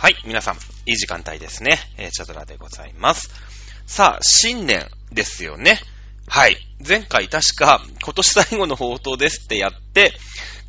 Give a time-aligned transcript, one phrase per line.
[0.00, 0.54] はい、皆さん、
[0.86, 1.78] いい時間帯ですね。
[1.98, 3.28] えー、チャドラでございます。
[3.84, 5.78] さあ、新年ですよね。
[6.26, 6.56] はい。
[6.82, 10.14] 前回確か、今年最後の放送ですってやって、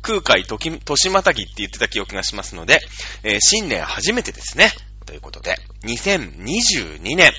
[0.02, 2.80] 空海とき、年またぎって言ってた記憶がしますので、
[3.22, 4.70] えー新年初めてですね。
[5.06, 7.32] ということで、2022年、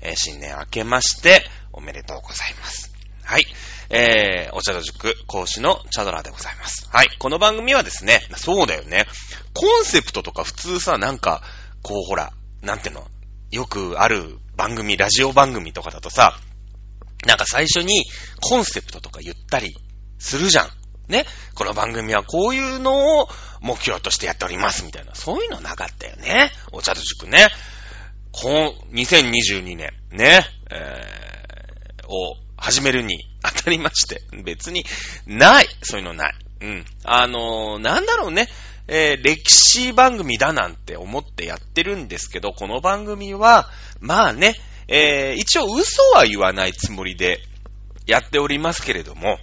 [0.00, 2.89] えー新年明けまして、おめでとうございます。
[3.30, 3.46] はい。
[3.90, 6.88] えー、お茶の塾講師のチャドラでございます。
[6.90, 7.08] はい。
[7.16, 9.06] この番組はですね、そうだよね。
[9.54, 11.40] コンセプトとか普通さ、なんか、
[11.80, 13.06] こうほら、なんていうの、
[13.52, 16.40] よくある番組、ラジオ番組とかだとさ、
[17.24, 18.04] なんか最初に
[18.40, 19.76] コンセプトとか言ったり
[20.18, 20.68] するじゃん。
[21.06, 21.24] ね。
[21.54, 23.28] この番組はこういうのを
[23.60, 25.14] 目標としてやっておりますみたいな。
[25.14, 26.50] そういうのなかったよね。
[26.72, 27.46] お茶と塾ね。
[28.32, 34.84] こう、2022年ね、えー、を始めるに当たりまして、別に
[35.26, 35.66] ない。
[35.82, 36.34] そういうのない。
[36.60, 36.84] うん。
[37.04, 38.48] あのーなんだろうね。
[38.86, 43.68] えー歴史番組だなんて思ってやってるんですけど、この番組は、
[44.00, 44.54] まあね、
[44.88, 47.40] えー一応嘘は言わないつもりで
[48.06, 49.38] やっておりますけれども、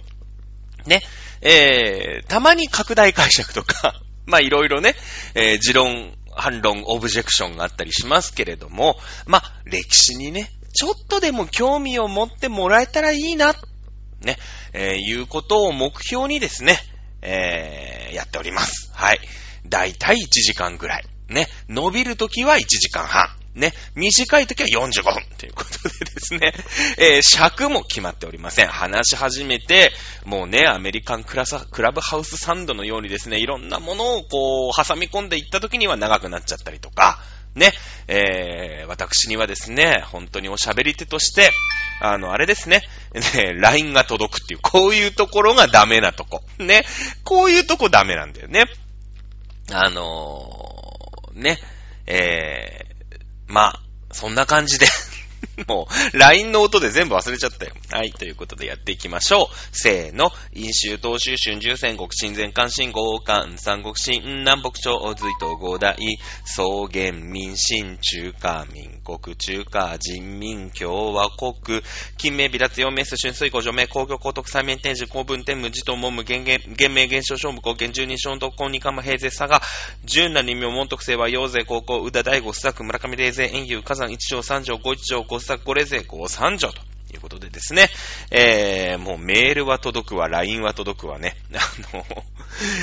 [0.86, 1.02] ね、
[1.42, 4.94] えーたまに拡大解釈とか、 まあいろいろね、
[5.34, 8.96] えー持論、反論、オブジェクションがあったりしますけれども、
[9.26, 13.54] まあ歴史にね、ちょっとでも興味を持ってもらえたらいいな、
[14.22, 14.36] ね、
[14.72, 16.78] えーいうことを目標にですね、
[17.22, 18.90] えーやっております。
[18.94, 19.20] はい。
[19.66, 21.04] だいたい1時間ぐらい。
[21.28, 21.46] ね。
[21.68, 23.28] 伸びるときは1時間半。
[23.54, 23.72] ね。
[23.94, 25.14] 短いときは45分。
[25.36, 26.52] ということでですね。
[26.98, 28.68] えー尺も決まっておりません。
[28.68, 29.92] 話し始めて、
[30.24, 37.20] もうね、アメリカンクラサクラブハウスサンドのようにですね、いろんなものをこう、挟み込んでいったときには長くなっちゃったりとか、
[37.58, 37.72] ね、
[38.06, 41.50] えー、私にはですね、本当におしゃべり手として、
[42.00, 42.82] あの、あれですね、
[43.34, 46.42] ね、LINE が届くっていう、こういうところがダメなとこ。
[46.58, 46.84] ね、
[47.24, 48.64] こういうとこダメなんだよね。
[49.70, 51.58] あのー、ね、
[52.06, 53.80] えー、まあ、
[54.12, 54.86] そんな感じで、
[55.66, 57.72] もう、LINE の音で全部忘れちゃったよ。
[57.90, 59.46] はい、ということでやっていきましょう。
[59.72, 65.96] せーの、飲酒、東州、春秋、戦国、新前関、新豪関、三国、新、南北朝、隋東、五代、
[66.44, 71.82] 草原、民進、中華、民国、中華、人民、共和国、
[72.16, 79.60] 金名、微脱、四名、春水、五条名、工業、高徳、三面、天寿、公文、天無、自動、文無、原原、原名、原小、小無、公原、十二、小特攻、二冠、平勢、佐賀、
[80.06, 86.88] 十那、二名、門徳、清和、陽勢、高校、宇田、大悟、須作、村上、霊勢、遠遊、火山、一条、三条、五一条、五作、五霊勢、五三条と。
[87.14, 87.88] いうことでですね、
[88.30, 91.36] えー、もうメールは届くわ、LINE は届くわね。
[91.56, 92.04] あの、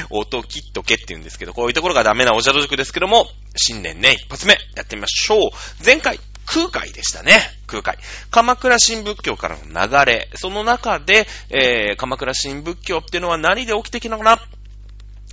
[0.09, 5.39] 音切っとけって言うんですけど、こういうところがダメなお茶の塾ですけども、新年ね、一発目、やってみましょう。
[5.85, 7.39] 前回、空海でしたね。
[7.67, 7.97] 空海。
[8.31, 10.29] 鎌倉新仏教からの流れ。
[10.35, 14.41] その中で、えー、鎌倉新仏教っていうのは何で起きてきたのかな？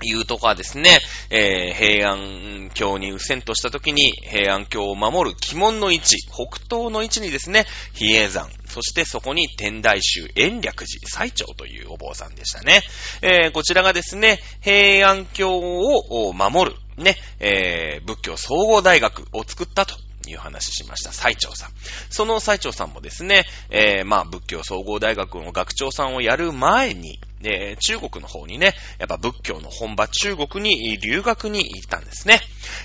[0.03, 0.99] いうとこはですね、
[1.31, 12.83] えー平安京に右遷とした時に平安京を守る鬼門の位置、北東の位置にですね、比叡山、そしてそこに天台宗延暦寺最長というお坊さんでしたね。
[13.23, 19.95] えーこちらがですね、平安京をお守る、ね、えー仏教総合大学を作ったと。
[20.31, 21.13] いう話しました。
[21.13, 21.71] 最長さん。
[22.11, 32.41] その最長さんもですね、えーまあ、仏教総合大学の学長さんをやる前に、えー中国の方にね、やっぱ仏教の本場中国に留学に行ったんですね。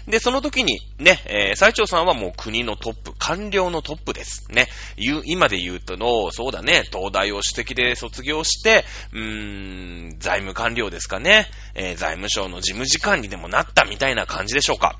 [0.07, 4.51] で、その時にね、えー最長さんはもう国のトップ、官僚のトップです。
[4.51, 4.67] ね。
[4.97, 11.47] 言う今で言うとの、そうだね、東大を主席で卒業して、うーん、財務官僚ですかね。
[11.75, 14.97] えー財務省の事務次官にでもなったみたいな感じでしょうか。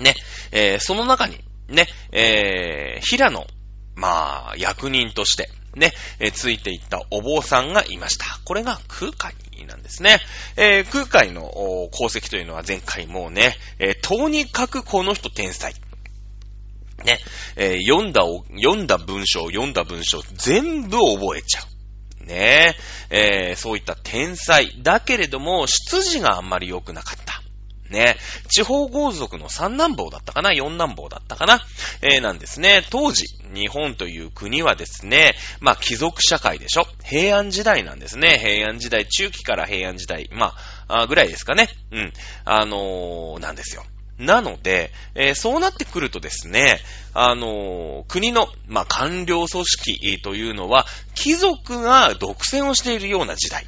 [0.00, 0.14] ね、
[0.52, 1.38] えーその中に、
[1.68, 3.46] ね、えー平野、
[3.94, 8.24] まあ、役人として、ね、えーついていったお坊さんがいました。
[8.44, 9.34] これが空海
[9.66, 10.18] なんですね。
[10.56, 11.50] えー空海の
[11.92, 15.74] 功績というのは前回もうね、えーとにかくこの人天才。
[17.04, 17.18] ね、
[17.56, 22.24] え読んだお、読んだ文章、読んだ文章、全部覚えちゃう。
[22.24, 22.76] ね
[23.10, 24.82] え、えそういった天才。
[24.82, 27.43] だけれども、出自があんまり良くなかった。
[27.94, 28.16] ね。
[28.48, 30.52] 地方豪族の三男坊だったかな？
[30.52, 31.60] 四男坊だったかな？
[32.02, 32.84] えーなんですね。
[32.90, 33.24] 当時、
[33.54, 36.86] 日本という国はですね、まあ、貴族社会でしょ？
[37.02, 38.38] 平安時代なんですね。
[38.38, 40.54] 平安時代、中期から平安時代、ま
[40.88, 41.68] あ、あぐらいですかね。
[41.90, 42.12] うん。
[42.44, 43.84] あのーなんですよ。
[44.18, 46.78] なので、えーそうなってくるとですね、
[47.14, 53.66] あのー国の、まあ、官僚組織というのは、貴族が独占をしているような時代。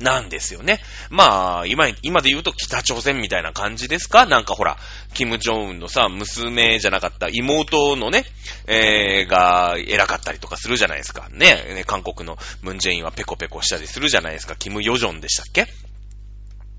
[0.00, 0.80] なんですよね。
[1.10, 4.26] まあ、今、今で言うと北朝鮮みたいな感じですか？
[4.26, 4.78] なんかほら、
[5.14, 8.24] キム・ジョンウンのさ、娘じゃなかった妹のね、
[8.66, 11.28] えー、が偉かったりとかするじゃないですか。
[11.30, 14.56] ね、ね韓国のムンジェインはペコペコしたりするじゃないですか。
[14.56, 15.66] キム・ヨジョンでしたっけ？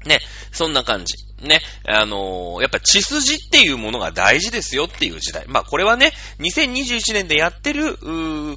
[0.05, 0.19] ね、
[0.51, 1.15] そんな感じ。
[1.41, 5.45] ね、あのー、やっぱ血筋っていうものが大事ですよっていう時代。
[5.47, 7.97] まあこれはね、2021年でやってる、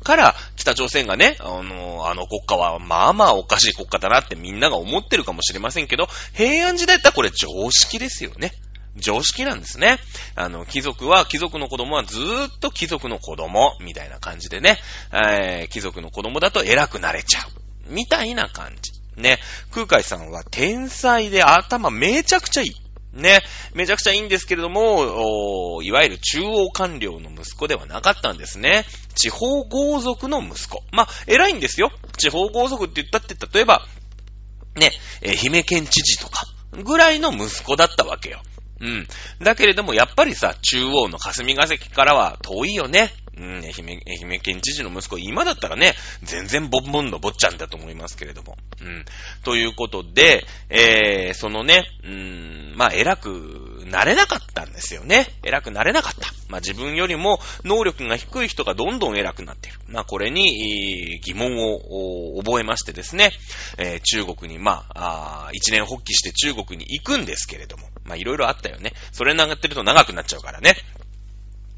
[0.01, 8.53] から、北朝鮮がね、あのー、あの国家はまあまあおかしい国家だなってみんなが思ってるかもしれませんけど、平安時代ったらこれ常識ですよね。
[8.97, 9.99] 常識なんですね。
[10.37, 14.79] あの、貴族は、貴族の子供はずーっと貴族の子供、みたいな感じでね、
[15.13, 17.93] えー、貴族の子供だと偉くなれちゃう。
[17.93, 18.93] みたいな感じ。
[19.17, 19.39] ね、
[19.71, 22.85] 空海さんは天才で頭めちゃくちゃいい。
[23.15, 23.43] ね、
[23.75, 28.85] めちゃくちゃいいんですけれども、いわゆる中央官僚の息子ではなかったんですね。
[29.15, 30.83] 地方豪族の息子。
[30.93, 31.91] まあ、偉いんですよ。
[32.17, 33.87] 地方豪族って言ったって、例えば、
[34.75, 34.91] ね、
[35.23, 36.45] えー、姫県知事とか、
[36.83, 38.43] ぐらいの息子だったわけよ。
[38.81, 39.07] うん。
[39.41, 43.13] だけれども、やっぱりさ、中央の霞が関からは遠いよね。
[43.37, 48.57] うん、愛媛、愛媛県知事の息子、今だったらね、全然ボンボンの坊ちゃんだと思いますけれども。
[48.81, 49.05] うん。
[49.43, 55.27] ということで、えー、そのね、うん、まあ、偉くなれなかったんですよね。
[55.43, 56.29] 偉くなれなかった。
[56.49, 59.79] まあ、自分よりも能力が低い人がどんどん偉くなっている。
[59.89, 63.33] まあ、これに、疑問を覚えましてですね、
[63.79, 68.93] えー、中国に、まあ、あ一年発起して中国に行くんですけれども、まあ、いろいろあったよね。
[69.13, 70.77] それ長ってると長くなっちゃうからね。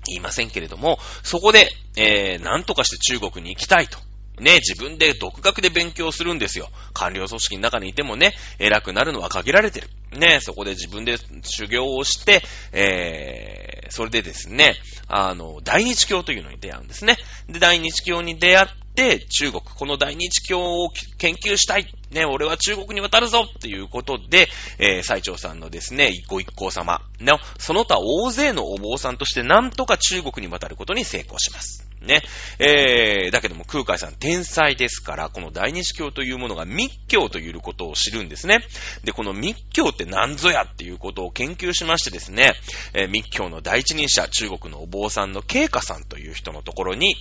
[0.09, 3.99] 言いませんけれども、そこで、えー、なんとかして中国に行きたいと。
[4.41, 6.69] ね、自分で独学で勉強するんですよ。
[6.93, 9.89] 官僚組織の中にいてもね、偉くなるのは限られてる。
[10.13, 12.43] ね、そこで自分で修行をして、
[12.73, 14.75] えー、それでですね、
[15.09, 17.17] あの、大日教というのに出会うんですね。
[17.49, 21.87] で、大日教に出会って、中国、この大日教を研究したい。
[22.11, 24.49] ね、俺は中国に渡るぞっていうことで、
[24.79, 31.87] えー、最長さんのですね、一個一行様の、その他大勢のお坊さんとしてなんとか中国に渡ることに成功します。
[32.01, 32.23] ね。
[32.59, 38.61] えー、だけども空海さん天才ですから、この大日教というものが密教ということを知るんですね。
[39.05, 42.55] で、この密教って何ぞやっていうことを研究しましてですね、
[42.95, 47.17] えー、密教の第一人者、中国のお坊さんの慶華さんという人のところに、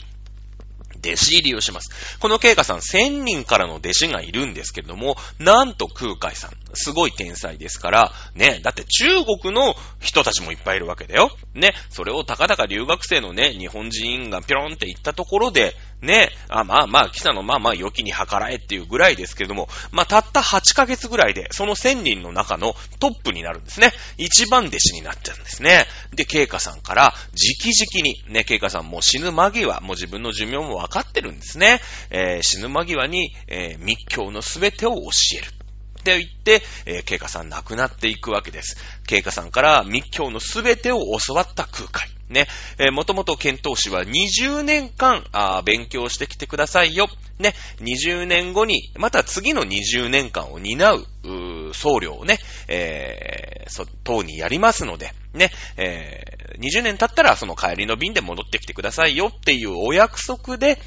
[1.05, 2.17] 弟子入りをします。
[2.19, 9.05] この慶華さん1000人からの弟子がいるんですけれども、なんと空海さん、すごい天才ですから、ね、だって中
[9.41, 11.29] 国の人たちもいっぱいいるわけだよ。
[11.53, 23.91] ね、それをたかだか留学生のね、日本人がピョロンって行ったところで、ね、あまあまあ、来たのまあまあ、良きに計らえっていうぐらいですけども、まあ、たった8ヶ月ぐらいで、その1000人の中のトップになるんですね。
[24.17, 25.85] 一番弟子になっちゃうんですね。
[26.13, 31.81] で、ケイカさんから、直々に、ね、ケイカさんもう死ぬ間際、もう自分の寿命も分かってるんですね。
[32.09, 34.99] えー、死ぬ間際に、えー、密教のすべてを教
[35.37, 35.64] える。
[36.05, 38.77] って言って、えー、ケイカさん亡くなっていくわけです。
[39.07, 42.07] ケイカさんから密教のすべてを教わった空海。
[42.29, 42.47] ね、
[42.79, 47.07] えー、もともと検討士は20年間、あ勉強してきてくださいよ。
[47.39, 52.37] ね、20年後に、また次の20年間を担う、う僧侶をね、
[52.67, 60.79] えー、そ、等にやりますので、ね、えー、20年経ったらその帰りの便で戻ってきてくださいよっていうお約束で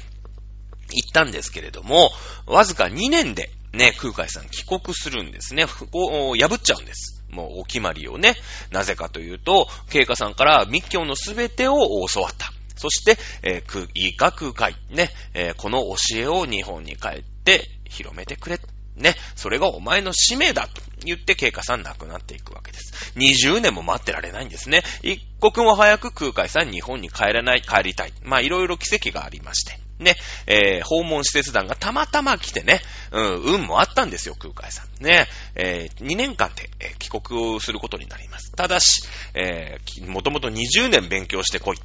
[0.91, 2.09] 行ったんですけれども、
[2.45, 5.65] わずか2年で、ね、空海さん帰国するんですね。
[5.91, 7.23] こう、破っちゃうんです。
[7.29, 8.35] もうお決まりをね。
[8.71, 12.51] なぜかというと、慶華さんから密教のすべてを教わった。
[12.75, 18.59] そして、えー、いいか空海、ね、えー、この教えを日本に帰って広めてくれ。
[18.95, 23.13] ね、それがお前の使命だと言って慶華さん亡くなっていくわけです。
[23.15, 24.83] 20年も待ってられないんですね。
[25.03, 28.13] 一刻も早く空海さん日本に帰らない、帰りたい。
[28.23, 29.78] まあいろいろ奇跡がありまして。
[29.99, 30.15] ね、
[30.47, 35.03] えー、訪問施設団がたまたま来てね、うん、運もあったんですよ、空海さん。
[35.03, 38.51] ね、えー、2年間で、えー、帰国をすることになります。
[38.53, 39.03] ただし、
[39.35, 41.77] えー、もともと20年勉強してこい。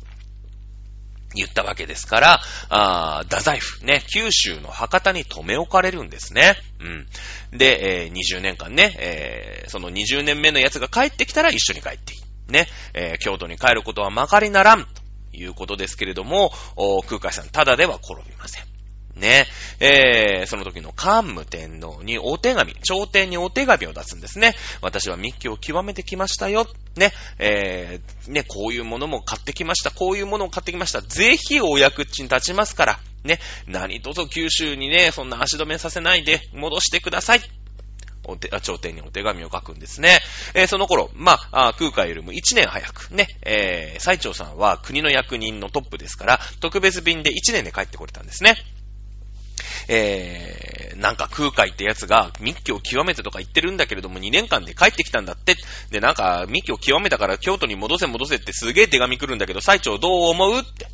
[1.37, 6.55] 言ったわけですから、あ太宰府、ね、九州の博多に留め置かれるんですね。
[6.81, 7.59] うん。
[7.59, 12.53] で、えー、20年間ね、えー、その20年目のやつが帰ってきたら一緒に帰っていい。
[12.53, 14.87] ね、えー、京都に帰ることはまかりならん。
[15.35, 16.53] いうことですけれども、
[17.07, 18.65] 空海さん、ただでは転びません。
[19.17, 19.47] ね。
[19.81, 24.55] えー、その時の桓武天皇にお手紙、朝廷にお手紙を出すんですね。
[24.81, 26.67] 私は密教を極めてきましたよ。
[26.97, 27.13] ね。
[27.39, 29.91] えー、ね、こういうものも買ってきました。
[29.91, 31.01] こういうものを買ってきました。
[31.01, 33.01] ぜひお役地に立ちますから。
[33.25, 33.41] ね。
[33.67, 37.64] 何卒九州にね、そんな足止めさせないで戻してください。
[38.25, 40.21] お手、朝廷にお手紙を書くんですね。
[40.55, 48.57] えー、その頃、まあ、空海よりも1年早く、ね、えー、最長さんは国の役人のトップですから、特別便で1年で帰ってこれたんですね。
[49.89, 55.57] えー、なんか空海ってやつが密教を極めてとか言ってるんだけれども2年間で帰ってきたんだって。
[55.91, 60.87] で、なんか密教を極めたから京都に戻せ戻せってすげえ手紙来るんだけど、最長どう思うって。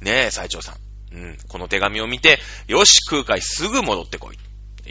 [0.00, 0.76] ねえ、最長さん。
[1.10, 4.38] うん、この手紙を見て、よし、空海すぐ戻ってこい。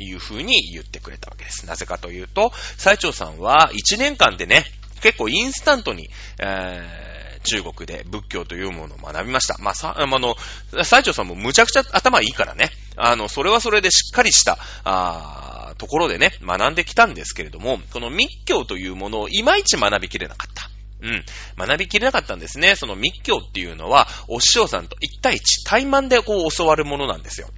[0.02, 1.66] いうふうに言ってくれたわけです。
[1.66, 4.66] なぜかというと、最長さんは1年間でね、
[5.02, 9.58] 結構インスタントに、えー、中国で仏教というものを学びました。
[9.60, 10.36] まあ、さ、あの、
[10.84, 12.70] 最長さんもむちゃくちゃ頭いいからね。
[12.96, 20.70] あの、それはそれでしっかりした、あところでね、学んできたんですけれども、この密教というものをいまいち学びきれなかった。
[21.02, 21.24] うん。
[21.58, 22.76] 学びきれなかったんですね。
[22.76, 27.50] その密教っていうのは、お師匠さんと一対一、対慢でこう教わるものなんですよ。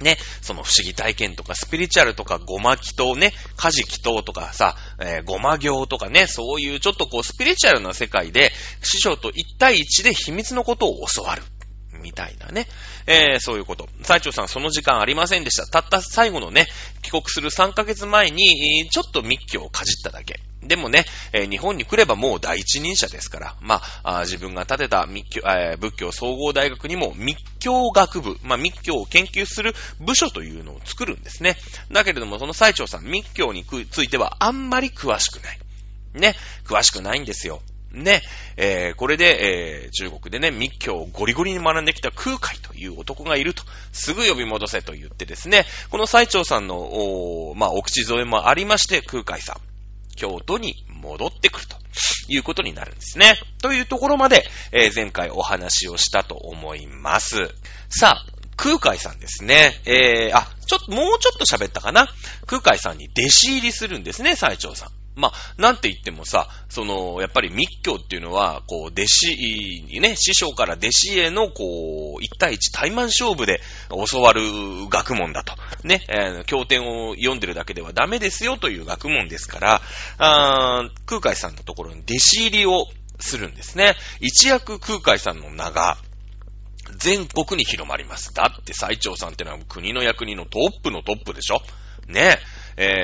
[0.00, 8.52] ね、その不思議体験とか、スピリチュアルとか、ごま祈祷ね、家事祈祷とかさ、えー、ごま行とかね、そういうちょっとこう、スピリチュアルな世界で、
[8.82, 11.42] 師匠と一対一で秘密のことを教わる。
[12.00, 12.66] みたいなね。
[13.06, 13.88] えー、そういうこと。
[14.02, 15.66] 最長さんその時間ありませんでした。
[15.66, 16.66] たった最後のね、
[17.02, 20.40] 帰国する3ヶ月前に、ちょっと密教をかじっただけ。
[20.62, 31.56] でもね、えー、日本に来ればもう第一人者ですから、まあ、あ自分が建てた密教、えー、仏教総合大学にも密教学部、まあ、密教を研究する部署というのを作るんですね。
[31.90, 35.58] だけれども、その最長さん、密教についてはあんまり詳しくない。
[36.14, 37.62] ね、詳しくないんですよ。
[37.92, 38.22] ね、
[38.56, 49.56] えー、これで、えー、中国でね、密教をゴリゴリに学んできた空海という男がいると、すぐ呼び戻せと言ってですね、この最長さんの、おまあ、お口添えもありまして、空海さん、
[50.16, 51.76] 京都に戻ってくると
[52.28, 53.34] いうことになるんですね。
[53.62, 57.36] というところまで、えー、前回お話をしたと思います。
[57.88, 59.80] さあ、空海さんですね。
[59.86, 62.06] えー、あ、ちょっと、もうちょっと喋ったかな
[62.46, 64.99] 空海さんに弟子入りするんですね、最長さん。
[65.20, 69.26] まあ、なんて言ってもさ、その、やっぱり密教っていうのは、こう、弟子
[69.88, 73.60] にね、師匠から弟子への、こう、一対一対マン勝負で
[74.10, 74.42] 教わる
[74.88, 75.54] 学問だと。
[75.84, 79.82] ね、えー、経典を読んでるだけではダメですよという学問ですから、
[80.18, 82.86] あ空海さんのところに弟子入りを
[83.18, 83.96] するんですね。
[84.20, 85.98] 一躍空海さんの名が、
[86.96, 88.34] 全国に広まります。
[88.34, 91.62] だって最長さんってのは国の役人のトップのトップでしょ
[92.08, 92.38] ね。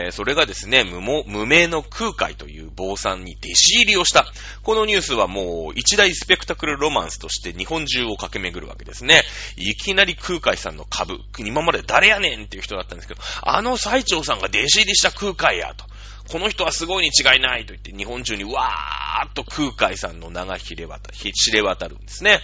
[0.08, 4.26] ー、それがですね、無、無名の空海という坊さんに弟子入りをした。
[4.62, 9.22] このニュースはもう一大スペクタクルロマンスとして日本中を駆け巡るわけですね。
[9.56, 15.84] いきなり空海さんの株、今まで誰やねんっていう人だったんですけど、あの最長さんが弟子入りした空海やと。
[16.28, 21.08] この人はすごいに違いないと言って日本中にわーっと空海さんの名が知れ渡
[21.88, 22.40] る、んですね。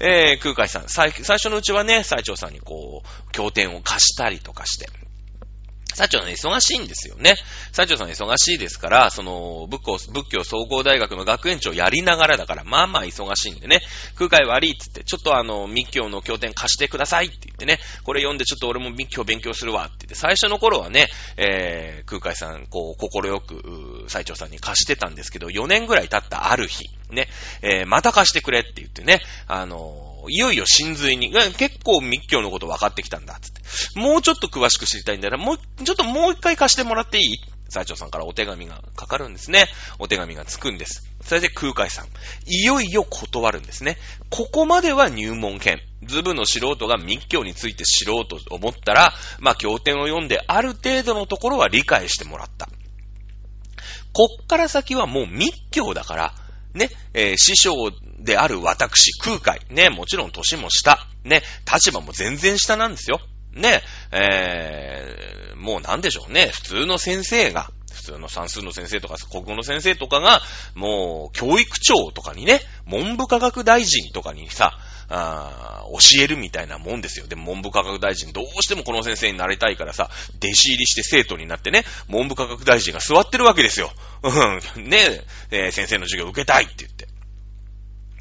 [0.00, 4.88] えー、空海さん、最初のうちはね、最長さんにこう、経典を貸したりとかして、
[5.94, 7.36] 社長ね、忙しいんですよね。
[7.72, 13.80] 社長さん忙しいですから、その、仏教、仏教総合大学の学園長やりながらだから、まあまあ忙しいんでね、
[14.16, 27.28] 空海悪いっつって、ちょっとあの、密教の経典貸してくださいって言ってね、これ読んでちょっと俺も密教勉強するわって言って、最初の頃はね、えー、空海さん、こう、心よく、最長さんに貸してたんですけど、4年ぐらい経ったある日、ね、
[27.62, 33.62] えー、また貸してくれって言ってね、あのいよいよ真髄に、結構密教のこと分かってきたんだ、つって。
[33.98, 35.44] もうちょっと詳しく知りたいんだよな。
[35.44, 37.38] もう、ちょっともう一回貸してもらっていい？
[37.70, 39.66] 最長さんからお手紙がかかるんですね。
[39.98, 41.08] お手紙がつくんです。
[41.22, 42.06] それで空海さん。
[42.46, 43.96] いよいよ断るんですね。
[44.30, 45.80] ここまでは入門編。
[46.04, 52.68] ズブの素人が密教について知ろうと思ったら、まあ、経典を読んである程度のところは理解してもらった。
[54.12, 56.34] こっから先はもう密教だから、
[56.74, 63.20] ね、えー、師匠である私、空海、ね、もちろん年も下、ね、立場も全然下なんですよ。
[63.54, 70.42] ね、えー、もうなんでしょうね、普通の先生が、普通の算数の先生とか国語の先生とかが、
[70.74, 74.76] もう教育長とかにね、文部科学大臣とかにさ、
[75.08, 77.26] あ教えるみたいなもんですよ。
[77.26, 83.90] でも文部科学大臣どうしてもこの先生になりたいからさ、弟子入りして生徒になってね、文部科学大臣が座ってるわけですよ。
[84.76, 87.08] うん、ねえー、先生の授業受けたいって言って。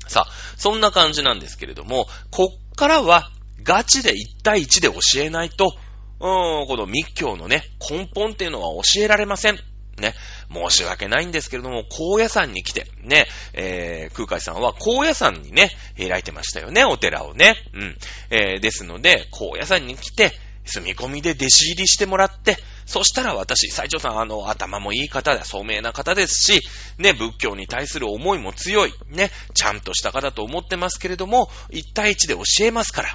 [0.07, 3.31] さあ、そんな感じなんですけれども、こっからは
[3.63, 5.75] ガチで1対1で教えないと、
[6.19, 9.59] うん、この密教のね、根本っていうのは教えられません。
[9.97, 10.13] ね、
[10.53, 17.55] 申し訳ないんですけれども、高野山に来て、ね、えー、空海さんは高野山にね、開いてましたよね、お寺をね。
[17.73, 17.97] うん。
[18.29, 20.31] えー、ですので、高野山に来て、
[20.65, 26.61] 住み込みで弟子入りしてもらって、そしたら私、最長さん、あの、頭もいい方だ、聡明な方ですし、
[26.97, 33.09] ね、仏教に対する思いも強い、ね、ちゃんとした方と思ってますけれども、一対一で教えますから、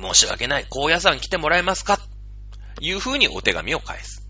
[0.00, 1.98] 申し訳ない、高野山来てもらえますか
[2.80, 4.27] いう風にお手紙を返す。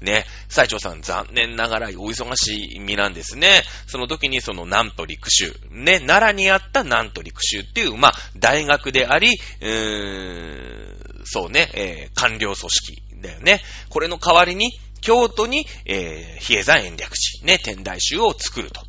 [0.00, 3.62] ね、最長さん残念ながらお忙しい身なんですね。
[3.86, 13.62] その時にその南都陸州、ね、奈良にあった南都陸州っていう、まあ、大学であり、うーん、そうね、えー、官僚組織だよね。
[13.88, 18.80] これの代わりに、京都に、えー、比叡山延暦寺、ね、天台宗を作ると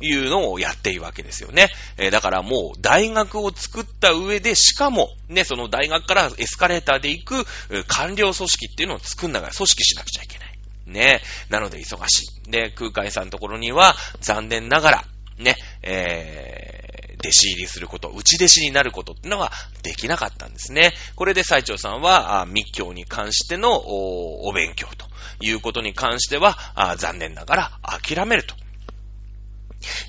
[0.00, 1.68] いうのをやっているわけですよね。
[1.96, 7.46] えー、だからもう大学を作った上で、しかも、ね、その大学からエスカレーターで行く
[7.88, 10.45] 官僚組織っていうのを作んながら組織しなくちゃいけない。
[10.86, 11.20] ね。
[11.48, 12.50] なので忙しい。
[12.50, 15.04] で、空海さんのところには残念ながら、
[15.38, 19.50] ね、えー、弟子入りすること、内弟子になることってのが
[19.82, 20.92] できなかったんですね。
[21.14, 25.06] これで最長さんは、密教に関してのお勉強と
[25.40, 26.56] いうことに関しては、
[26.98, 28.54] 残念ながら諦めると。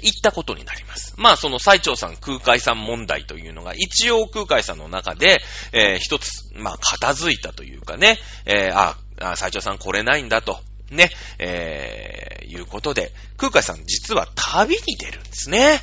[0.01, 1.13] 言ったことになります。
[1.17, 5.39] まあ、その最長さん空海さん問題というのが、一応空海さんの中で、
[5.72, 8.98] えー、一つ、まあ、片付いたというかね、えー、あ、
[9.36, 10.59] 最長さん来れないんだと、
[10.91, 11.09] ね、
[11.39, 15.79] えー、いうことで、空海さん実は旅に出るんですね。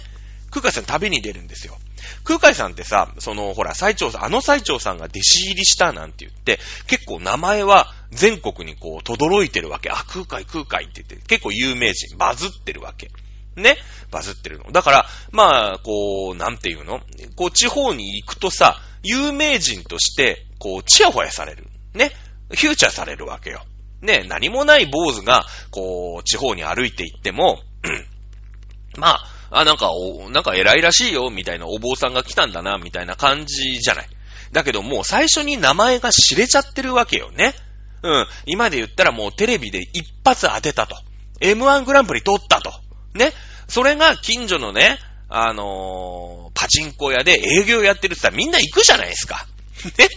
[0.51, 1.77] 空海さん旅に出るんですよ。
[2.23, 9.91] 空海さんってさ、その、ほら、最長さん、あの最長さんが弟子入りしたなんて言って、結構名前は全国にこう、轟いてるわけ。
[9.91, 13.11] あ、空海、空海って言って、結構有名人、バズってるわけ。
[13.57, 13.77] ね
[14.11, 14.71] バズってるの。
[14.73, 17.01] だから、まあ、こう、なんていうの？
[17.37, 21.67] こう、地方に行くとさ、有名人として、こう、チヤホヤされる。
[21.95, 22.11] ね
[22.51, 23.63] フューチャーされるわけよ。
[24.03, 27.61] ね、何もない坊主が、こう、地方に歩いて行っても、
[28.97, 29.21] ま
[29.51, 34.09] あ、あ、なんか、お、なんか偉いらしいよ、みたいなお坊さんが来たんだな、みたいな感じじゃない。
[34.55, 37.55] だけどもう最初に名前が知れちゃってるわけよね。
[38.03, 38.27] うん。
[38.47, 40.97] 今で言ったらもうテレビで一発当てたと。
[41.41, 42.73] M1 グランプリ取ったと。
[43.15, 43.33] ね。
[43.67, 44.99] それが近所のね、
[45.29, 49.45] あのー、パチンコ屋で営業やってるって言ったらみんな行くじゃないですか。
[49.99, 50.09] ね。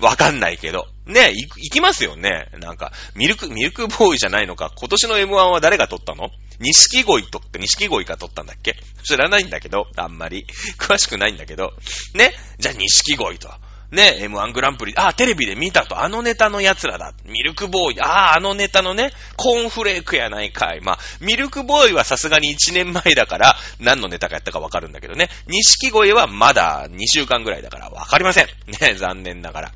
[0.00, 0.86] わかんないけど。
[1.06, 2.48] ね、行きますよね。
[2.60, 4.70] なんか、ミルク、ミルクボーイじゃないのか。
[4.76, 6.30] 今年の M1 は誰が撮ったの？
[6.60, 8.76] 錦鯉と、錦鯉が撮ったんだっけ？
[9.02, 10.46] 知らないんだけど、あんまり。
[10.78, 11.72] 詳しくないんだけど。
[12.14, 12.32] ね？
[12.58, 13.50] じゃあ錦鯉と。
[13.90, 17.12] ね、M1 グランプリ、あ、テレビで見たと、あのネタの奴らだ。
[17.26, 20.80] ミルクボーイ、ああ、あのネタのね、コーンフレークやないかい。
[20.80, 25.28] まあ、ミルクボーイはさすがに1年前だから、何のネタかやったかわかるんだけどね。
[25.46, 28.46] 錦鯉はまだ2週間ぐらいだからわかりません。
[28.80, 29.72] ね、残念ながら。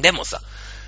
[0.00, 0.40] でもさ、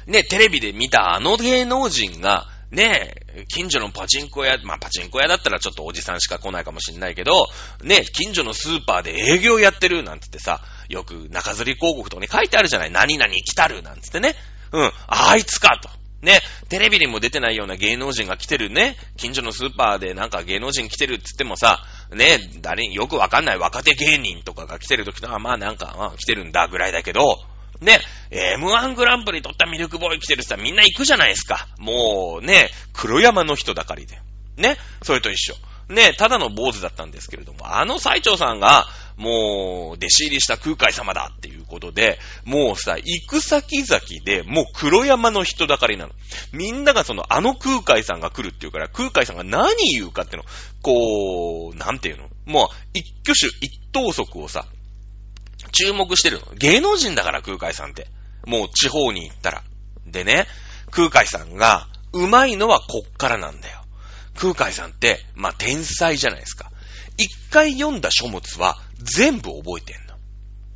[0.06, 3.14] ね、テレビで見たあの芸能人が、ね、
[3.48, 7.46] 近所のパチンコ屋、まあパチンコ屋だったらちょっとおじさんしか来ないかもしんないけど、
[7.82, 12.90] ね、近所のスーパーで営業やってるなんつってさ、よく中吊り広告とかに書いてあるじゃない。
[12.90, 14.34] 何々来たるなんつってね。
[14.72, 15.88] うん、あいつかと。
[16.24, 16.40] ね、
[16.70, 27.38] テレビにも出てないような芸能人が来てるね、近所のスーパーでなんか芸能人来てるっつってもさ、ね、誰によくわかんない若手芸人とかが来てる時とか、まあなんか、まあ来てるんだぐらいだけど、
[27.84, 31.68] ね、M1 グランプリ取ったミルクボーイ来てるってみんな行くじゃないですか。
[31.78, 34.18] もうね、黒山の人だかりで。
[34.56, 35.54] ね、それと一緒。
[35.88, 46.12] ね、ただの坊主だったんですけれども、あの最長さんが、もう、弟子入りした空海様だっていうことで、もうさ、行く先々で、もう黒山の人だかりなの。
[46.52, 50.48] みんながその、あの空海さんが来るっていうから、空海さんが何言うかっていうの、
[50.82, 52.28] こう、なんていうの？
[52.46, 54.66] もう、一挙手一投足をさ、
[55.74, 56.46] 注目してるの。
[56.54, 58.06] 芸能人だから空海さんって。
[58.46, 59.62] もう地方に行ったら。
[60.06, 60.46] でね、
[60.90, 63.84] 空海さんが、うまいのはこっからなんだよ。
[64.36, 66.70] 空海さんって、まあ、天才じゃないですか。
[67.16, 70.16] 一回読んだ書物は全部覚えてんの。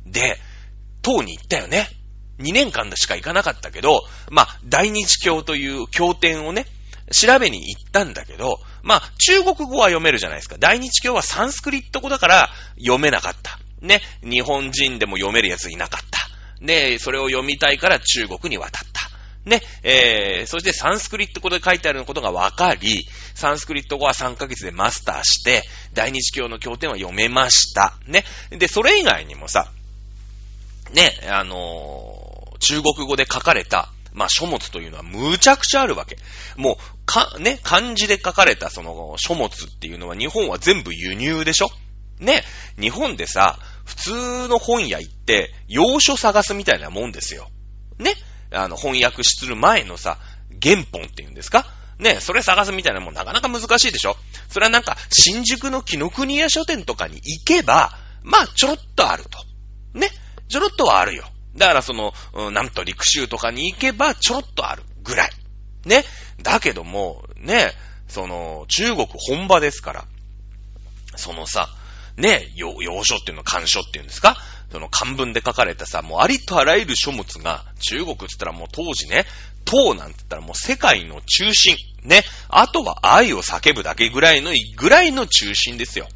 [0.05, 0.37] で、
[1.01, 1.87] 唐に行ったよね。
[2.37, 6.65] 二年間でしか行かなかったけど、まあ、大日教という経典をね、
[7.11, 10.57] 調べに行ったんだけど、まあ、中国語は読めるじゃないですか。
[10.57, 13.59] 大日教はサンスクリット語だから読めなかった。
[13.81, 16.65] ね、日本人でも読めるやついなかった。
[16.65, 19.09] で、それを読みたいから中国に渡った。
[19.45, 25.63] ね、えー、そしてサンスクリット語で書いてあることが分かり、サンスクリット語は3ヶ月でマスターして、
[25.93, 27.97] 大日教の経典は読めました。
[28.05, 28.25] ね。
[28.51, 29.71] で、それ以外にもさ、
[30.91, 36.17] ね、あのー、中国語で書かれた、まあ、書物というのはむちゃくちゃあるわけ。
[36.57, 41.69] もう、か、ね、漢字で書かれたその書物っていうのは日本は全部輸入でしょ？
[42.19, 42.43] ね、
[42.79, 47.49] 日本でさ、普通の本屋行って、洋書探すみたいなもんですよ。
[47.97, 48.13] ね
[48.51, 50.17] あの、翻訳する前のさ、
[50.61, 51.65] 原本っていうんですか？
[51.97, 54.15] ねそれ探すみたいなもんなかなか難しいでしょ？
[54.49, 57.91] それはなんか、新宿の木の国屋書店とかに行けば、
[58.23, 59.39] まあ、ちょろっとあると。
[59.97, 60.09] ね
[60.47, 61.25] ちょろっとはあるよ。
[61.55, 65.31] だからその、うん、なんと陸州とかに行けばちょろっとあるぐらい。
[65.85, 66.03] ね。
[66.41, 67.71] だけども、ね、
[68.07, 70.05] その、中国本場ですから、
[71.15, 71.69] そのさ、
[72.19, 74.37] ね、洋書っていうの、漢書っていうんですか？
[74.71, 79.25] その漢文で書かれたさ、もうありとあらゆる書物が、中国って言ったらもう当時ね、
[79.65, 81.75] 唐なんて言ったらもう世界の中心。
[82.03, 82.23] ね。
[82.49, 86.07] あとは愛を叫ぶだけぐらいの、ぐらいの中心ですよ。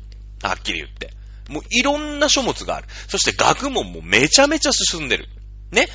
[0.44, 1.12] はっきり言って。
[1.50, 2.88] もういろんな書物がある。
[3.08, 5.28] そして学問もめちゃめちゃ進んでる。
[5.72, 5.88] ね。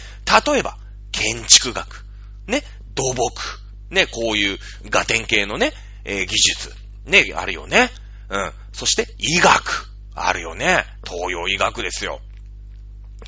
[0.47, 0.77] 例えば、
[1.12, 2.05] 建築学。
[2.47, 2.62] ね。
[2.94, 3.33] 土木。
[3.90, 4.07] ね。
[4.07, 4.59] こういう
[4.90, 5.73] ガテン系のね、
[6.05, 6.75] えー、技術。
[7.07, 7.25] ね。
[7.35, 7.90] あるよね。
[8.29, 8.53] うん。
[8.73, 9.88] そして医学。
[10.27, 10.85] あるよね。
[11.07, 12.21] 東洋医学ですよ。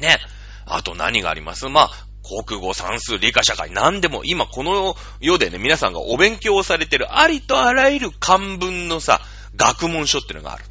[0.01, 0.19] ね。
[0.67, 1.69] あと何があります？
[1.69, 1.91] まあ、
[2.23, 9.21] 国語、算数、理科、社会、何でも、今この世でね、皆さんがお勉強をされてるありとあらゆる漢文のさ、
[9.57, 10.65] 学問書っていうのがある。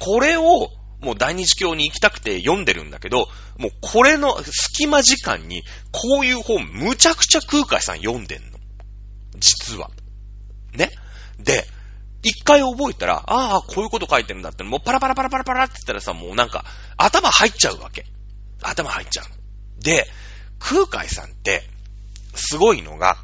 [0.00, 8.58] これを、もう大日教に行きたくて読んでるんだけど、もうこれの隙間時間に、こういう本、むちゃくちゃ空海さん読んでんの。
[9.36, 9.90] 実は。
[10.74, 10.90] ね。
[11.38, 11.64] で、
[12.28, 16.64] 一回覚えたら、ああ、こういうこと書いてるんだって、もうパラパラパラパラパラって言ったらさ、もうなんか、
[16.96, 18.04] 頭入っちゃうわけ。
[18.62, 19.82] 頭入っちゃう。
[19.82, 20.06] で、
[20.58, 21.62] 空海さんって、
[22.34, 23.16] すごいのが、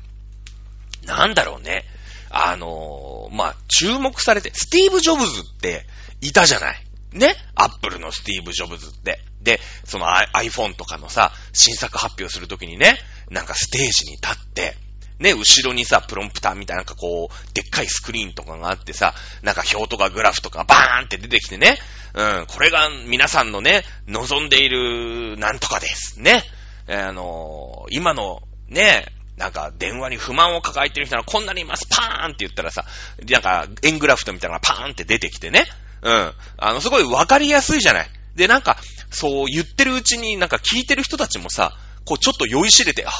[1.05, 1.85] なんだろうね。
[2.31, 5.87] あのー、まあ、注目されて、スティーブ・ジョブズって
[6.21, 6.85] いたじゃない。
[7.13, 7.37] ね？
[7.55, 9.21] アップルのスティーブ・ジョブズって。
[9.41, 12.99] で、その iPhone とかのさ、新作発表するときにね、
[13.31, 14.77] なんかステージに立って、
[15.19, 21.79] ね、後ろにさ、プロンプターみたいななんかこう、でっかいスクリーンとかがあってさ、なんか表とかグラフとかバーンって出てきてね、
[22.15, 26.21] うん、これが皆さんのね、望んでいるなんとかです。
[26.21, 26.43] ね。
[26.89, 32.85] あのー、今のね、なんか電話に不満を抱えてる人はこんなにいます、パーンって言ったらさ、
[33.29, 35.65] なんか円グラフトみたいなのがパーンって出てきてね、
[36.03, 36.33] うん。
[36.59, 38.11] あの、すごいわかりやすいじゃない。
[38.37, 38.77] で、なんか、
[39.11, 41.73] そう言ってるうちになんか聞いてる人たちもさ、
[42.05, 43.11] こうちょっと酔いしれて、あ、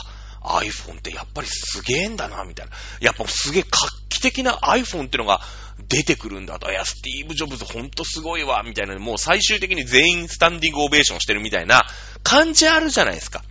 [0.45, 2.73] iPhone ってやっぱりすげえんだな、みたいな。
[3.01, 3.79] やっぱすげえ画
[4.09, 5.41] 期的な iPhone ってのが
[5.89, 6.71] 出てくるんだと。
[6.71, 8.99] いや、スティーブ・ジョブズほんとすごいわ、みたいな。
[8.99, 11.83] もう最終的に全員スタンディングオベーションしてるみたいな
[12.23, 13.43] 感じあるじゃないですか。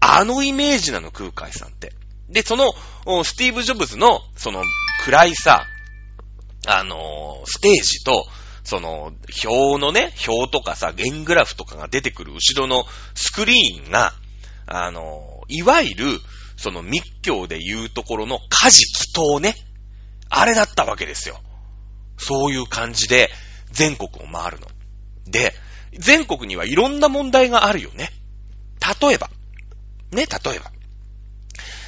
[0.00, 1.92] あのイメージなの、空海さんって。
[2.28, 2.72] で、その、
[3.24, 4.62] スティーブ・ジョブズの、その、
[5.04, 5.66] 暗いさ、
[6.66, 8.26] あのー、ステージと、
[8.62, 9.12] その、
[9.44, 14.14] 表のね、表とかさ、円グラフとかが出てくる後ろのスクリーンが、
[14.66, 16.20] あの、いわゆる、
[16.56, 19.54] その密教で言うところの家事祈祷ね。
[20.28, 21.40] あれだったわけですよ。
[22.18, 23.30] そういう感じで
[23.72, 24.68] 全国を回るの。
[25.26, 25.54] で、
[25.98, 28.10] 全国にはいろんな問題があるよね。
[29.00, 29.30] 例えば、
[30.12, 30.70] ね、例えば。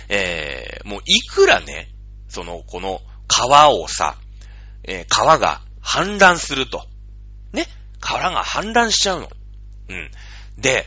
[0.08, 1.88] えー、もういくらね、
[2.28, 4.16] その、この川をさ、
[4.84, 6.86] えー、川が氾濫すると。
[7.52, 7.66] ね、
[8.00, 9.28] 川が氾濫しちゃうの。
[9.88, 10.10] うん。
[10.58, 10.86] で、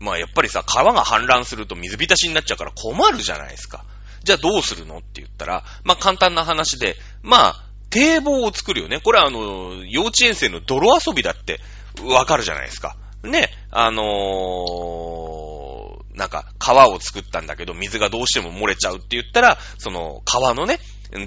[0.00, 3.84] まあやっぱりさ、川が氾濫すると水浸しになっちゃうから困るじゃないですか。
[4.24, 9.00] じゃあどうするのって言ったら、まあ簡単な話で、まあ、堤防を作るよね。
[9.00, 11.60] これはあの、幼稚園生の泥遊びだって
[12.02, 12.96] わかるじゃないですか。
[13.22, 20.78] ね、あのー、なんか川を作ったんだけど水がどうしても漏れちゃうって言ったら、その川のね、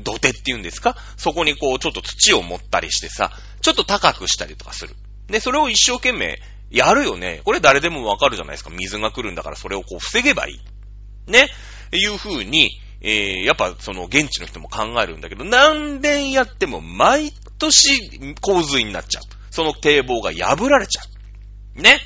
[0.04, 0.96] 土手っていうんですか？
[1.18, 3.32] そこにこうちょっと土を持ったりしてさ、
[3.62, 4.96] ちょっと高くしたりとかする。
[5.28, 6.40] で、それを一生懸命
[6.74, 7.42] やるよね。
[7.46, 8.72] これ誰でもわかるじゃないですか。
[8.72, 11.32] 水が来るんだからそれをこう防げばいい。
[11.32, 11.48] ね。
[11.92, 19.24] いうふうに、えー、やっぱその現地の人も考えるんだけど、何年やっても毎年洪水になっちゃう。
[19.52, 21.02] その堤防が破られちゃ
[21.78, 21.82] う。
[21.82, 22.00] ね。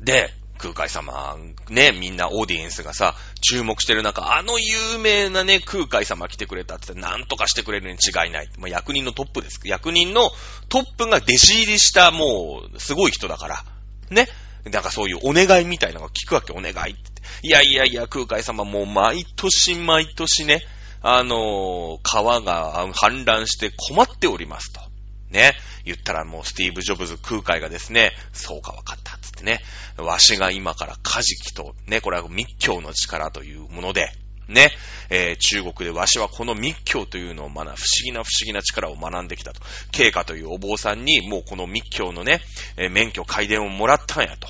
[0.00, 0.30] で、
[0.62, 1.36] 空海様、
[1.70, 8.48] ね、みんなオーディエンスがさ、注目してる中、あの有名なね、空海様来てくれたって、なんとかしてくれるに違いない。
[8.58, 9.60] まあ、役人のトップです。
[9.64, 10.30] 役人の
[10.68, 13.64] トップが弟子入りした、もう、すごい人だから。
[14.10, 14.28] ね。
[14.70, 17.00] なんかそういうお願いみたいなのが聞くわけ、お願いって。
[17.42, 20.62] いやいやいや、空海様もう毎年毎年ね、
[21.00, 24.91] あのー、川が氾濫して困っておりますと。
[25.32, 25.54] ね。
[25.84, 29.60] 言ったらもうスティーブ・ジョブズ空海がですね、そうかわかったつってね、
[29.96, 34.12] わしが今からカジキと、ね、これは密教の力というもので、
[34.48, 34.70] ね、
[35.10, 39.60] えー、中国でわしはこの密教というのを学ぶ不思議な不思議な力を学んできたと。
[39.90, 42.40] 経過というお坊さんにもうこの密教のね、
[42.76, 44.48] えー、免許改伝をもらったんやと。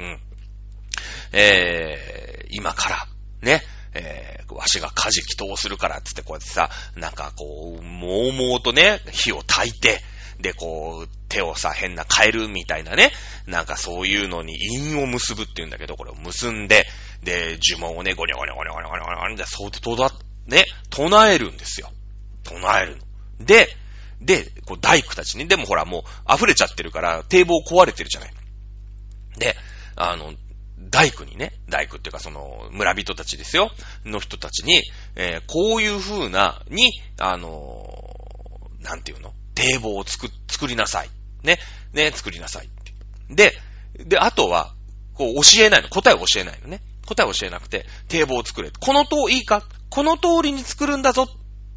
[0.00, 0.20] うん。
[1.32, 3.06] えー、今から、
[3.42, 3.62] ね、
[3.94, 10.00] えー、わしが家事祈祷するから、つってこうやってさ、なんかこう、もうもうとね、火を焚いて、
[10.40, 13.12] で、こう、手をさ、変なカエルみたいなね、
[13.46, 16.86] なんかそういうのに韻を結ぶって言うんだけど、これを結んで、
[17.22, 20.12] で、呪文をね、ゴニョゴニョゴニョゴニョゴニョゴニョゴニョそうとだ、
[20.46, 21.90] ね、唱えるんですよ。
[22.44, 23.44] 唱えるの。
[23.44, 23.68] で、
[24.20, 28.32] で、こう大工たちに、でもほらもう溢れちゃってるから堤防壊れてるじゃない。
[29.38, 29.56] で、
[29.96, 30.34] あの、
[30.90, 33.70] 大工にね、大工っていうかその村人たちですよ、
[34.04, 34.82] の人たちに、
[35.16, 41.10] えー、こういう風な、に、あのー、なんていうの堤防を作、作りなさい。
[41.42, 41.58] ね。
[41.92, 42.68] ね、作りなさい。
[43.28, 43.52] で、
[43.98, 44.72] で、あとは、
[45.14, 45.88] こう教えないの。
[45.88, 46.80] 答えを教えないのね。
[47.06, 48.70] 答えを教えなくて、堤防を作れ。
[48.70, 49.64] この通り、いいか？
[49.90, 51.26] この通りに作るんだぞ。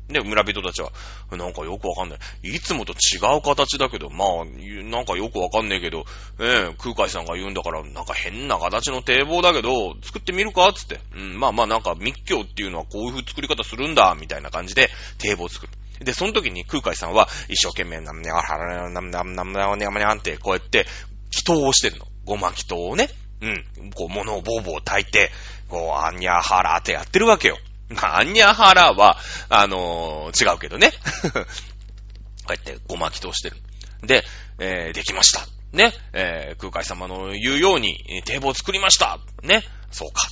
[0.09, 0.91] ね、村人たちは、
[1.31, 2.19] なんかよくわかんない。
[2.43, 6.05] いつもと違う形だけど、まあ、なんかよくわかんないけど、
[6.39, 10.71] ええ、空海さんが言うんだから、なんか変な形の堤防だけど、作ってみるか？
[10.73, 10.99] つって。
[11.15, 15.71] うん、まあまあなんか密教っていうのはこういう作り方するんだ、みたいな感じで堤防を作る。
[16.03, 20.85] で、その時に空海さんは一生懸命、なんにゃはら、なんなんなんなんにゃにゃんってこうやって
[21.31, 22.05] 祈祷をしてるの。
[22.25, 23.09] ごま祈祷をね。
[23.41, 23.91] うん。
[23.95, 25.31] こう、物をボーボー炊いて、
[25.67, 27.57] こう、あんにゃはらってやってるわけよ。
[27.93, 29.17] まあ、アンニャハラは、
[29.49, 30.91] あのー、違うけどね。
[31.31, 33.57] こうやってごまきとしてる。
[34.03, 34.23] で、
[34.59, 35.45] えー、できました。
[35.73, 39.19] ね、えー、空海様の言うように、堤防を作りました。
[39.43, 40.27] ね、そうか。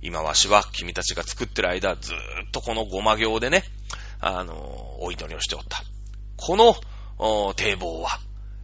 [0.00, 2.18] 今わしは君たちが作ってる間、ずーっ
[2.52, 3.64] とこのごま行でね、
[4.22, 5.82] あの、お祈りをしておった。
[6.36, 6.74] この、
[7.54, 8.20] 堤防は、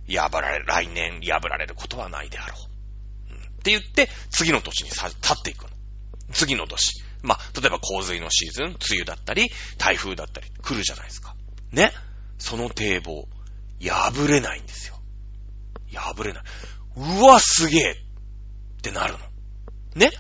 [0.09, 2.55] 破られ、来年破られることはないであろ
[3.31, 3.35] う。
[3.35, 5.71] うん、って言って、次の年にさ、立っていくの。
[6.33, 7.03] 次の年。
[7.23, 11.35] まあ、例えば洪水のシーズン、梅雨だったり、台風だったり、来るじゃないですか。
[11.73, 11.93] ね。
[12.39, 13.27] その堤防、
[13.83, 15.01] 破れないんですよ。
[15.93, 16.43] 破れない。
[16.97, 17.97] うわ、すげえっ
[18.81, 19.19] てなるの。
[19.97, 20.13] ね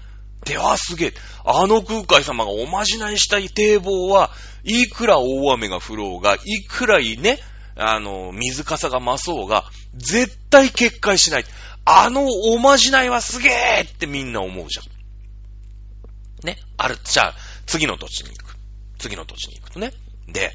[0.44, 1.14] で、あ、すげえ。
[1.44, 4.30] あの空海様がおまじないしたい堤防は、
[4.64, 7.38] いくら大雨が降ろうが、いくらいね、
[7.76, 11.44] あの、水かさが増そうが、絶対決壊しない。
[11.84, 16.46] あのおまじないはすげえってみんな思うじゃん。
[16.46, 16.58] ね。
[16.76, 17.34] ある、じゃあ、
[17.66, 18.56] 次の土地に行く。
[18.98, 19.92] 次の土地に行くとね。
[20.26, 20.52] で、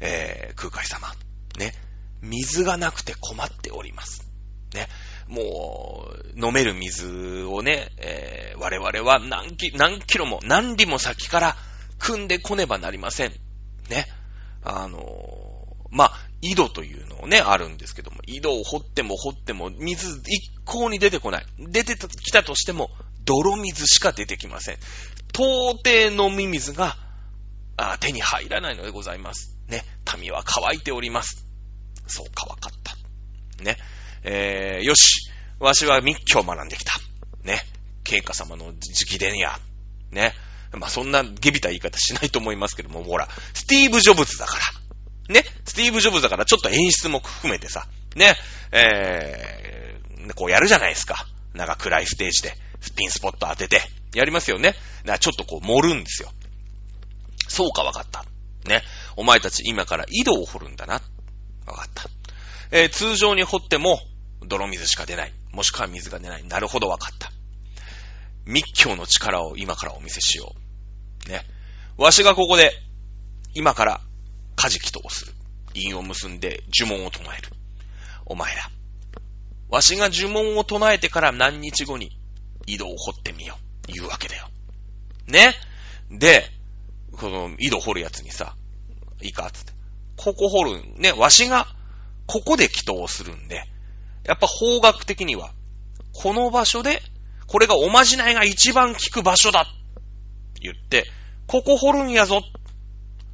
[0.00, 1.08] えー、空海様。
[1.58, 1.74] ね。
[2.22, 4.26] 水がなくて困っております。
[4.74, 4.88] ね。
[5.30, 11.56] もう、飲める水をね、えー、我々は何キ何キロも、何里も先から
[11.98, 13.32] 組んでこねばなりません。
[13.88, 14.06] ね。
[14.62, 16.12] あのー、まあ、
[16.42, 21.46] 井戸というのをね、あるんですけども、井戸を掘っても掘っても、水一向に出てこない。
[21.58, 22.90] 出てきたとしても、
[23.24, 24.78] 泥水しか出てきません。
[25.32, 26.96] 到底飲み水が
[27.76, 29.56] あ手に入らないのでございます。
[29.68, 29.84] ね。
[30.18, 31.46] 民は乾いております。
[32.06, 32.94] そうかわかった。
[33.62, 33.76] ね。
[34.22, 35.30] えー、よし。
[35.58, 36.92] わしは密教を学んできた。
[37.44, 37.60] ね。
[38.04, 39.58] 経過様の直伝や。
[40.10, 40.34] ね。
[40.72, 44.56] まあ、そんなゲビた言い方しないと思いますけども、ほら、スティーブ・ジョブズだか
[45.28, 45.34] ら。
[45.34, 45.44] ね。
[45.64, 48.36] スティーブ・ジョブズだからちょっと演出も含めてさ、ね。
[48.72, 51.26] えー、こうやるじゃないですか。
[51.54, 53.82] なんか暗いステージで、スピンスポット当てて、
[54.14, 54.74] やりますよね。
[55.04, 56.30] なちょっとこう盛るんですよ。
[57.48, 58.24] そうかわかった。
[58.68, 58.82] ね。
[59.16, 61.02] お前たち今から井戸を掘るんだな。
[61.66, 62.08] わかった。
[62.70, 64.00] えー、通常に掘っても
[64.46, 65.32] 泥水しか出ない。
[65.52, 66.44] もしくは水が出ない。
[66.44, 67.30] なるほどわかった。
[68.46, 70.54] 密教の力を今からお見せしよ
[71.26, 71.28] う。
[71.28, 71.42] ね。
[71.96, 72.72] わしがここで、
[73.54, 74.00] 今から、
[74.56, 75.32] カジキとする。
[75.74, 77.48] 陰を結んで呪文を唱える。
[78.26, 78.70] お前ら。
[79.68, 82.10] わしが呪文を唱えてから何日後に
[82.66, 83.56] 井戸を掘ってみよ
[83.88, 83.92] う。
[83.92, 84.48] 言うわけだよ。
[85.26, 85.54] ね
[86.10, 86.44] で、
[87.12, 88.56] この井戸掘るやつにさ、
[89.22, 89.72] いいかつって。
[90.16, 91.66] ここ掘る、ね、わしが、
[92.26, 93.64] ここで祈祷をするんで、
[94.30, 95.50] やっぱ方角的には、
[96.12, 97.02] この場所で、
[97.48, 99.66] これがおまじないが一番効く場所だ
[100.60, 101.04] 言って、
[101.48, 102.40] ここ掘るんやぞ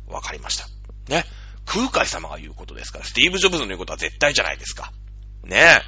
[0.08, 0.66] わかりました。
[1.10, 1.26] ね。
[1.66, 4.90] 空海様が言うことですから、スティーブ・ジョブズの言うことは絶対じゃないですか。
[5.44, 5.82] ねえ。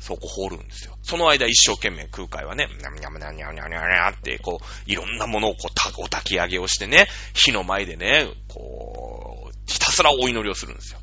[0.00, 0.98] そこ掘るんですよ。
[1.02, 11.00] その間一生懸命空海はね、にゃむにゃむにゃむにゃむにゃむにゃって、こう、いろんなものをこう、た、お焚き上げをしてね、火の前でね、こう、ひたすらお祈りをするんですよ。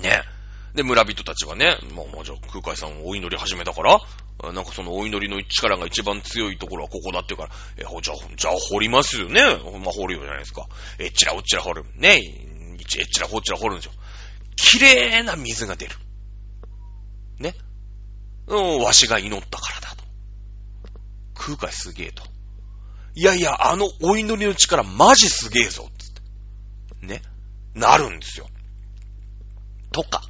[0.00, 0.33] ねえ。
[0.74, 4.00] で、村人たちはね、もう、もうじゃあ空海さんをお祈り始めたから、
[4.52, 9.40] なんかそのお祈りの力が一番強いところはここだって言うから、え、じゃあ、じゃあ掘りますよね。
[9.42, 10.66] まあ、掘るよじゃないですか。
[10.98, 11.84] えっちらおっちら掘る。
[11.94, 12.20] ね。
[12.98, 13.92] えっちらほっちら掘るんですよ。
[14.56, 15.94] 綺麗な水が出る。
[17.38, 17.54] ね。
[18.48, 20.04] うん、わしが祈ったからだと。
[21.34, 22.24] 空海すげえと。
[23.14, 26.12] いやいや、あのお祈りの力マジすげえぞ、つっ
[27.00, 27.06] て。
[27.06, 27.22] ね。
[27.74, 28.48] なるんですよ。
[29.92, 30.22] とか。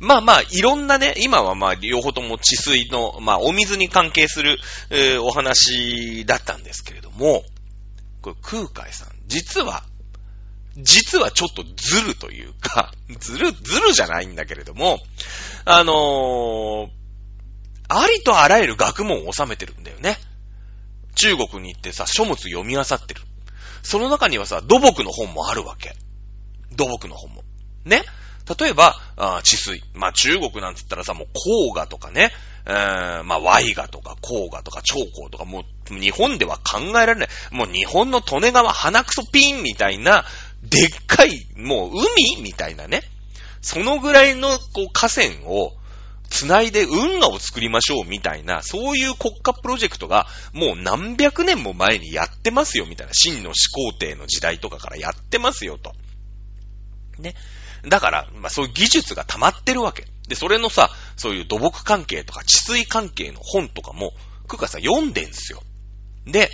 [0.00, 4.58] まあまあ、いろんなね、今はまあ、両方とも治水の、まあ、お水に関係する、
[4.90, 7.42] えー、お話だったんですけれども、
[8.22, 9.84] これ空海さん、実は、
[10.76, 15.00] 実はちょっとずるというか、 ずる、ずるじゃないんだけれども、
[15.64, 16.88] あのー、
[17.88, 20.18] ありとあらゆる学問を収めてるんだよね。
[21.14, 23.20] 中国に行ってさ、書物読み漁ってる。
[23.82, 25.94] その中にはさ、土木の本もあるわけ。
[26.72, 27.44] 土木の本も。
[27.84, 28.02] ね
[28.58, 29.82] 例えば、あ治水。
[29.94, 32.30] まあ、中国なんつったらさ、もう黄河とかね、
[32.66, 37.28] えー、まあ、ワ河とか黄河とか長江とか、もう日本では考えられない。
[37.50, 40.24] もう日本の利根川鼻くそピンみたいな、
[40.62, 43.02] でっかい、もう海みたいなね。
[43.60, 45.72] そのぐらいの、こう、河川を、
[46.30, 55.92] 繋いで運河を作りましょうみたいな、そういう国家プロジェクトがもう何百年も前にやってますよみたいな、真の始皇帝の時代とかからやってますよと。
[57.18, 57.34] ね。
[57.88, 60.06] だから、まあそういう技術が溜まってるわけ。
[60.28, 64.12] で、それのさ、そういう土木関係とか治水関係の本とかも、
[64.48, 65.62] クカさ読んでんすよ。
[66.26, 66.50] で、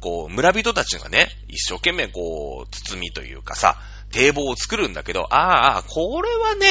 [0.00, 6.66] こう、村人たちがね、一生懸命こう、包みというかさ、堤防を作るんだけど、ああ、これはね、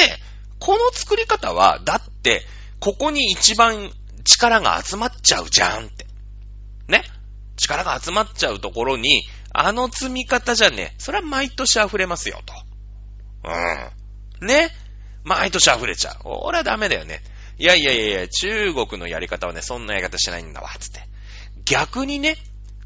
[0.58, 2.46] この作り方は、だって、
[2.78, 3.90] ここに一番
[4.24, 6.06] 力が集まっちゃうじゃんって。
[6.88, 7.04] ね？
[7.56, 12.54] 力が集まっちゃうところに、あの積み方じゃね、それは毎年溢れますよ、と。
[13.44, 14.01] うん。
[14.42, 14.70] ね
[15.24, 16.16] 毎年溢れちゃう。
[16.24, 17.22] 俺はダメだよね。
[17.58, 21.00] いやいやいやいや、中国のやり方はね、そんなやり方しないんだわ、つって。
[21.64, 22.36] 逆にね、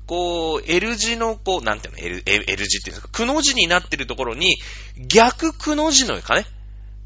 [0.06, 4.56] こう、L 字の、こう、なんていうの ?L、L 字っていうんですかくの字になってるところに、
[5.08, 6.44] 逆くの字のかね、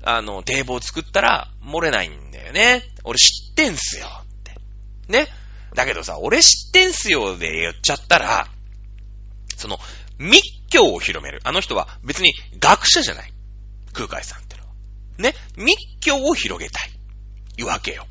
[0.03, 2.83] あの、堤防を作ったら、漏れないんだよね。
[3.05, 4.07] 俺知ってんすよ。
[4.07, 4.55] って。
[5.09, 5.29] ね。
[5.75, 8.49] だけどさ、俺知ってんすよで言っちゃったら、
[9.57, 9.79] その、
[10.19, 11.41] 密教を広める。
[11.45, 13.33] あの人は別に学者じゃない。
[13.93, 14.69] 空海さんってのは。
[15.19, 15.35] ね。
[15.57, 16.91] 密教を広げたい。
[17.59, 18.07] いうわけよ。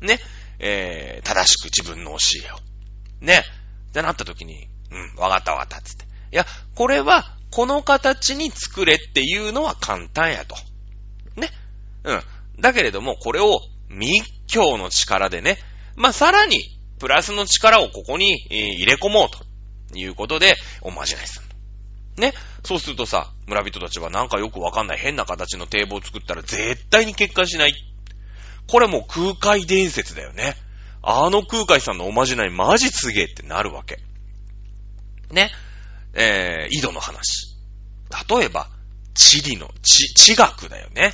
[0.00, 0.18] ね。
[0.58, 2.16] えー、正しく自分の教
[2.48, 2.58] えを。
[3.24, 3.42] ね。
[3.90, 6.04] ってなった時に、うん、わかったわかった、つって。
[6.04, 10.56] いや、これは、この形に作れっていうのは簡単やと。
[11.36, 11.50] ね。
[12.04, 12.22] うん。
[12.60, 15.58] だけれども、これを密教の力でね、
[15.94, 16.60] まあ、さらに、
[16.98, 21.45] プラスの力をここに、え、入れ込もうということで、おまじないする。
[22.16, 22.32] ね。
[22.64, 27.74] そうするとさ、村人たちはなんかよくわかんない変な形の堤防を作ったら絶対に結果しない。
[28.68, 30.54] これもう空海伝説だよね。
[31.02, 34.00] あの空海さんのおまじないマジすげえってなるわけ。
[35.30, 35.50] ね。
[36.14, 37.56] えー、井戸の話。
[38.28, 38.68] 例えば、
[39.14, 41.12] 地理の、地、地学だよね。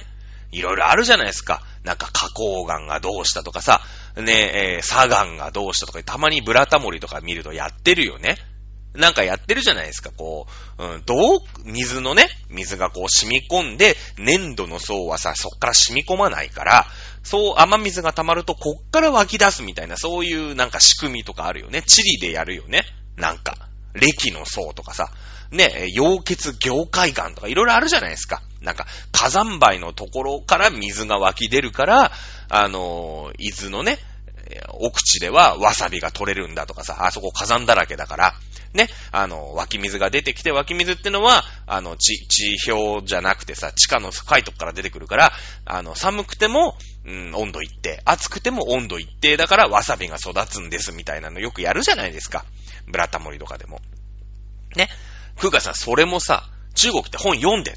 [0.51, 1.62] いろいろあるじゃないですか。
[1.83, 3.81] なんか花崗岩がどうしたとかさ、
[4.17, 8.37] ね、えー、砂岩がどうしたとか、たまにブラタモリとか見るとやってるよね。
[8.94, 10.46] なんかやってるじゃないですか、こ
[10.78, 16.87] う、うん、どう、水のね、水がこう染み込んで、粘土の層はさ、そっから染み込まないから、
[17.22, 21.83] そう雨水が溜まるとこっから湧き出すみたいな、そういうなんか仕組みとかあるよね。
[21.83, 22.85] チリでやるよね。
[23.16, 23.57] なんか。
[23.94, 25.11] 歴の層とかさ。
[25.50, 28.42] ね、溶血凝海岩とかいろいろあるじゃないですか。
[28.62, 32.12] なんか、火山灰のところから水が湧き出るから、
[32.48, 33.98] あのー、伊豆のね、
[34.81, 38.35] 奥地ではわさびが取れるんだとかさ、あそこ火山だらけだから、
[38.75, 45.33] ね、あの、湧き水が出てきて、湧き水ってのは、あの、地、地表じゃなくてさ、地下の深いとこから出てくるから、
[45.67, 52.47] あの、寒くても、うん、温度一定、暑くても温度一定だから、わさびが育つんですみたいなのよくやるじゃないですか。
[52.87, 53.81] ブラタモリとかでも。
[54.75, 54.88] ね。
[55.37, 57.77] 空海さん、それもさ、中国って本読んで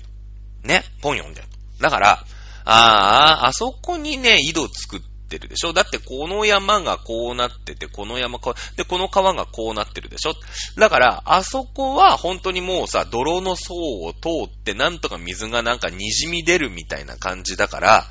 [0.64, 0.84] ね。
[1.02, 1.44] 本読んで
[1.82, 2.24] だから、
[2.64, 5.74] ああ、あそこにね、井戸作って、ってるでしょ？
[5.74, 10.34] だってこの山がこうなってて、この山こう、で、この川がこうなってるでしょ？
[10.80, 18.06] だから、あそこは本当にもうさ、泥の層を通ってなんとか水がなんか滲み出るみたいな感じだから、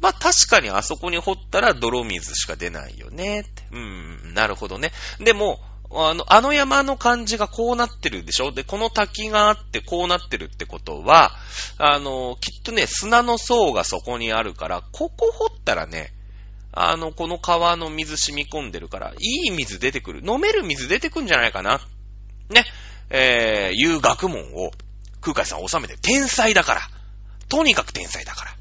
[0.00, 3.44] まあ確かにあそこに掘ったら泥水しか出ないよね。
[3.72, 4.92] うん、なるほどね。
[5.20, 8.52] でも、あの、あの山の感じがこうなってるでしょ？
[8.52, 11.32] で、この滝があってこうなってるってことは、
[11.78, 16.12] あの、きっとね、砂の層がそこにあるから、ここ掘ったらね、
[16.72, 20.22] あの、この川の水染み込んでるから、いい水出てくる。
[20.24, 21.80] 飲める水出てくんじゃないかな。
[22.50, 22.64] ね。
[23.10, 24.70] えー、いう学問を
[25.20, 26.80] 空海さん収めて天才だから。
[27.48, 28.52] とにかく天才だから。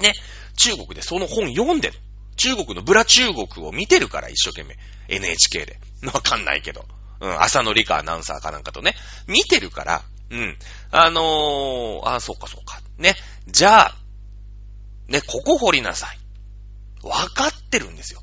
[0.00, 0.14] ね。
[0.56, 1.98] 中国でその本読んでる。
[2.36, 4.76] 中国のブラ中国を見てるから、一生懸命。
[5.08, 5.78] NHK で。
[6.12, 6.84] わかんないけど。
[7.20, 8.94] うん、朝の理科アナウンサーかなんかとね。
[9.28, 10.56] 見てるから、うん。
[10.90, 12.80] あのー、あ、そうかそうか。
[12.98, 13.14] ね。
[13.46, 13.96] じゃあ、
[15.08, 16.18] ね、ここ掘りなさい。
[17.02, 18.22] わかってるんですよ。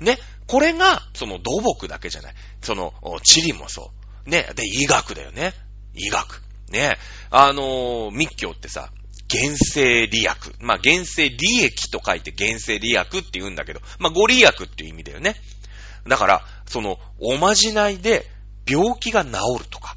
[0.00, 0.18] ね。
[0.46, 2.34] これが、その土木だけじゃない。
[2.62, 3.92] その、地理もそ
[4.26, 4.30] う。
[4.30, 4.48] ね。
[4.54, 5.54] で、医学だよね。
[5.94, 6.42] 医学。
[6.70, 6.98] ね。
[7.30, 8.90] あのー、密教ってさ、
[9.30, 10.28] 原生利益。
[10.60, 15.36] まあ、原生利益と書いて原生利益って言うんだけど、まあ、ご利益っていう意味だよね。
[16.06, 18.28] だから、その、おまじないで
[18.68, 19.30] 病気が治
[19.60, 19.96] るとか、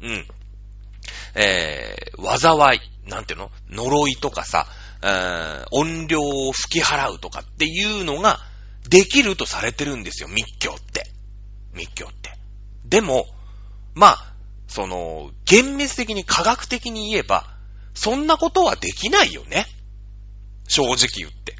[0.00, 0.26] うん。
[1.34, 3.50] えー、災い、なんていうの？
[3.70, 4.66] 呪いとかさ、
[5.70, 8.40] 音量を吹き払うとかっていうのが
[8.88, 11.06] できるとされてるんですよ、密教って。
[11.74, 12.32] 密教って。
[12.84, 13.26] でも、
[13.94, 14.32] まあ、
[14.68, 17.46] その、厳密的に科学的に言えば、
[17.94, 19.66] そんなことはできないよね。
[20.68, 21.56] 正直言って。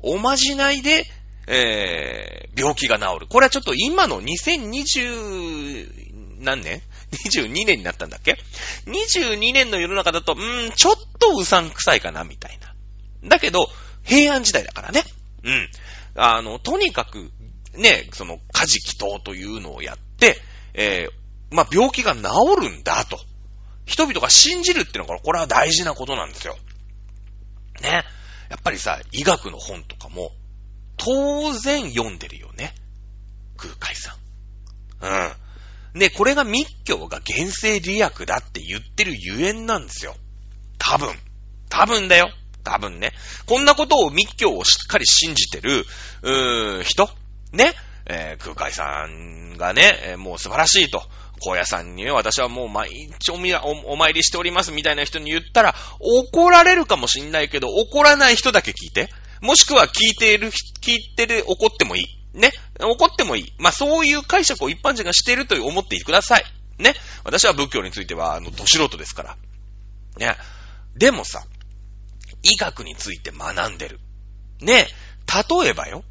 [0.00, 1.06] おまじないで、
[1.46, 3.26] えー、病気が治る。
[3.26, 6.04] これはちょっと今の2020
[6.44, 6.80] 何年
[7.26, 8.38] ?22 年になったんだっけ
[8.86, 12.73] ?22 年の世の中だと、うー、ちょっとうさんくさいかな、みたいな。
[13.24, 13.68] だけど、
[14.02, 15.02] 平安時代だからね。
[15.44, 15.68] うん。
[16.16, 17.30] あの、とにかく、
[17.74, 20.40] ね、その、家事祈祷というのをやって、
[20.74, 22.22] えー、まあ、病気が治
[22.60, 23.18] るんだと。
[23.86, 26.56] 人々が信じるっていうのが、これは大事なことなんですよ。
[27.82, 28.04] ね。
[28.50, 30.32] やっぱりさ、医学の本とかも、
[30.96, 32.74] 当然読んでるよね。
[33.56, 34.16] 空海さ
[35.00, 35.34] ん。
[35.94, 35.98] うん。
[35.98, 40.14] で、これが密教が原生利益だって言ってるゆえんなんですよ。
[40.78, 41.08] 多分。
[41.68, 42.30] 多分だよ。
[42.64, 43.12] 多分ね。
[43.46, 45.84] こんなことを密教をしっかり信じてる、
[46.22, 47.08] うーん人？
[47.52, 47.74] ね？
[48.06, 51.02] えー、空海さんがね、えー、もう素晴らしいと。
[51.42, 59.08] 高野さんにね、私はもう毎日おおお参りしておりますみたいな人に言ったら、怒られるかもしんないけど、怒らない人だけ聞いて。
[59.40, 62.38] もしくは聞いている、聞いてる、怒ってもいい。
[62.38, 62.50] ね？
[62.80, 63.52] 怒ってもいい。
[63.58, 66.44] まあ、そういう解釈を一般人がしていると思っていてください。
[66.78, 66.94] ね？
[67.24, 69.36] 私は仏教については、あの、ど素人ですから。
[70.18, 70.36] ね。
[70.96, 71.44] でもさ、
[72.44, 73.98] 医学について学んでる。
[74.60, 74.86] ね。
[75.26, 76.04] 例えばよ。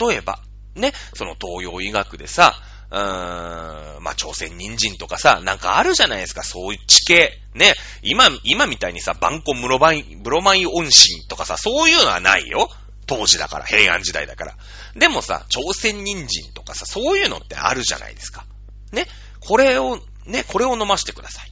[0.00, 0.40] 例えば。
[0.76, 0.92] ね。
[1.14, 2.54] その東洋医学でさ、
[2.90, 7.40] うーん、まあ、朝鮮人参とかさ、なんかあるじゃないですか、そういう地形。
[7.54, 7.74] ね。
[8.02, 12.68] 今、今みたいにさ、バンコムロバイ、ブロマイオンシンとかさ、そういうのはないよ。
[13.06, 14.56] 当時だから、平安時代だから。
[14.94, 18.46] でもさ、朝鮮人参とかさ、そういうのってあるじゃないですか。
[18.92, 19.06] ね。
[19.40, 21.50] これを、ね、これを飲ませてください。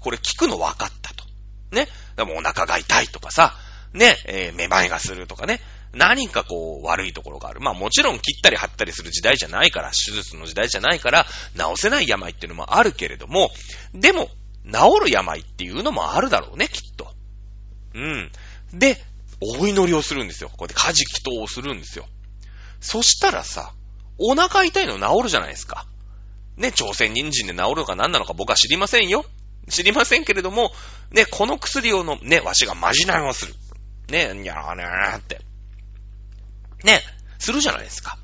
[0.00, 1.21] これ聞くの分かったと。
[1.72, 1.88] ね。
[2.16, 3.54] でもお腹が痛いとかさ、
[3.92, 5.60] ね、えー、めまいがするとかね。
[5.94, 7.60] 何かこう、悪いところがある。
[7.60, 13.50] まあもちろん切ったり貼ったりする時代じゃないから、手術の時代じゃないから、治せない病っていうのもあるけれども、
[13.92, 14.30] でも、
[14.64, 17.12] 治る病っていうのもあるだろうね、きっと。
[17.94, 18.32] うん。
[18.72, 19.02] で、
[19.40, 20.48] お祈りをするんですよ。
[20.48, 22.06] こうやって家事祈祷をするんですよ。
[22.80, 23.72] そしたらさ、
[24.18, 25.86] お腹痛いの治るじゃないですか。
[26.56, 29.24] ね、朝鮮人参で治るのか何なのか僕は知りませんよ。
[29.68, 30.72] 知りませんけれども、
[31.10, 33.54] ね、この薬をの、ね、わしがまじないをする。
[34.08, 35.40] ね、にゃーにゃーって。
[36.84, 37.00] ね、
[37.38, 38.18] するじゃないですか。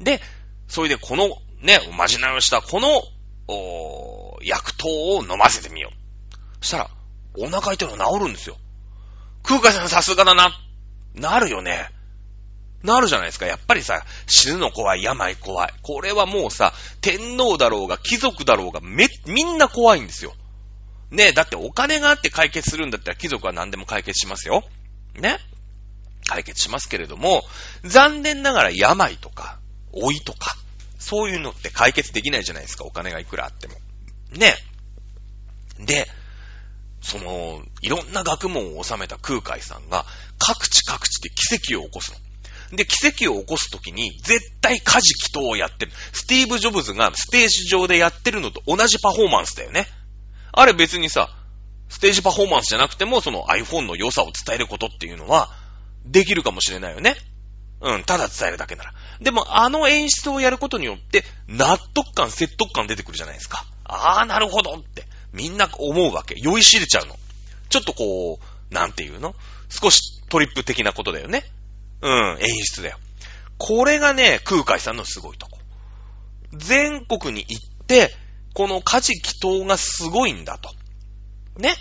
[0.00, 0.20] で、
[0.68, 1.28] それでこの、
[1.60, 3.02] ね、まじないをしたこの、
[3.50, 6.36] お薬糖を飲ませてみよう。
[6.60, 6.90] そしたら、
[7.38, 8.56] お腹痛いの治るんですよ。
[9.42, 10.52] 空海さんさすがだな。
[11.14, 11.90] なるよね。
[12.82, 13.46] なるじゃないですか。
[13.46, 15.72] やっぱりさ、死ぬの怖い、病怖い。
[15.82, 20.34] これはもうさ、天皇だろうが、貴族だろうが、め、みんな怖いんですよ。
[21.10, 24.64] ねだってお金があって解決するんだったら貴族は何でも解決しますよ。
[25.14, 25.38] ね
[26.26, 27.42] 解決しますけれども、
[27.84, 29.58] 残念ながら病とか、
[29.94, 30.56] 老いとか、
[30.98, 33.74] そういうのって解決できないじゃないですか、お金がいくらあっても。
[34.32, 34.54] ね。
[35.78, 36.06] で、
[37.00, 40.04] その、いろんな学問を収めた空海さんが、
[40.38, 42.76] 各地各地で奇跡を起こすの。
[42.76, 45.92] で、奇跡を起こすときに、絶対家事祈祷をやってる。
[46.12, 49.86] スティーブ・ジョブズがステージ上でやってるのと同じパフォーマンスだよね。
[50.52, 51.30] あれ別にさ、
[51.88, 55.50] ステージパフォーマンスじゃなくても、その iPhone の良さを伝えることっていうのは、
[56.04, 57.16] できるかもしれないよね。
[57.80, 58.92] うん、ただ伝えるだけなら。
[59.20, 63.64] でも、あの演出をやることによって、納得感、説得感出てくるじゃないですか。
[63.84, 66.34] ああ、なるほどって、みんな思うわけ。
[66.38, 67.16] 酔いしれちゃうの。
[67.68, 69.34] ちょっとこう、なんていうの？
[69.68, 71.44] 少しトリップ的なことだよね。
[72.00, 72.98] うん、演出だよ。
[73.58, 75.58] これがね、空海さんのすごいとこ。
[76.52, 78.14] 全国に行って、
[78.58, 80.74] この家事祈祷がすごいんだと。
[81.60, 81.76] ね。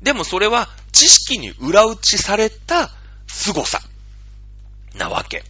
[0.00, 2.88] でもそれは知識に裏打ちされた
[3.26, 3.80] 凄さ
[4.94, 5.42] なわけ。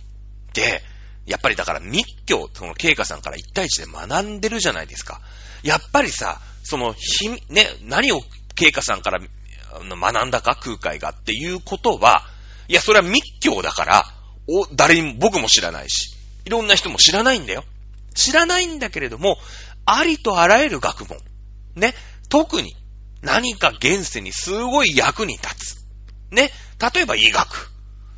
[0.55, 0.83] で、
[1.27, 5.21] やっぱりだから密教、その経過さんから一対一で学んでるじゃないですか。
[5.63, 8.23] やっぱりさ、その、ひ、ね、何を
[8.55, 12.25] 経過さんから学んだか空海がっていうことは、
[12.69, 14.05] いや、それは密教だから、
[14.49, 16.17] お、誰にも、僕も知らないし、
[16.47, 17.65] いろんな人も知らないんだよ。
[18.15, 19.39] 知らないんだけれども、
[19.85, 21.19] ありとあらゆる学問。
[21.75, 21.95] ね。
[22.29, 22.75] 特に
[23.23, 25.87] 何か現世にすごい役に立つ。
[26.31, 26.51] ね。
[26.95, 27.71] 例えば医学。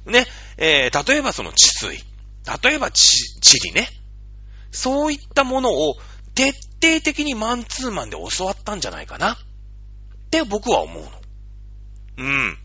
[0.07, 0.27] ね。
[0.57, 2.05] えー、例えばその治水。
[2.63, 3.89] 例えば地、地理ね。
[4.71, 5.95] そういったものを
[6.35, 9.33] 徹底的にマンツーマンで教わったんじゃないかな。
[9.35, 9.37] っ
[10.31, 11.11] て僕は思うの。
[12.19, 12.59] うん。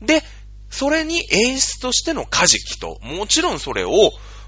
[0.00, 0.22] で、
[0.70, 3.92] それに演出としてのカジキと、もちろんそれを、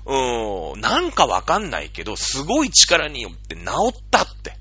[0.07, 4.57] うーん、なんかわかんないけど、すごい力によって治ったって、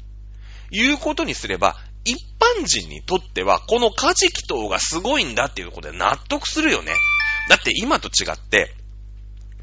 [0.72, 6.94] いうことにすれば、一般人にとっては、このカジキ等がすごいんだっていうことで納得するよね。
[7.50, 8.74] だって今と違って、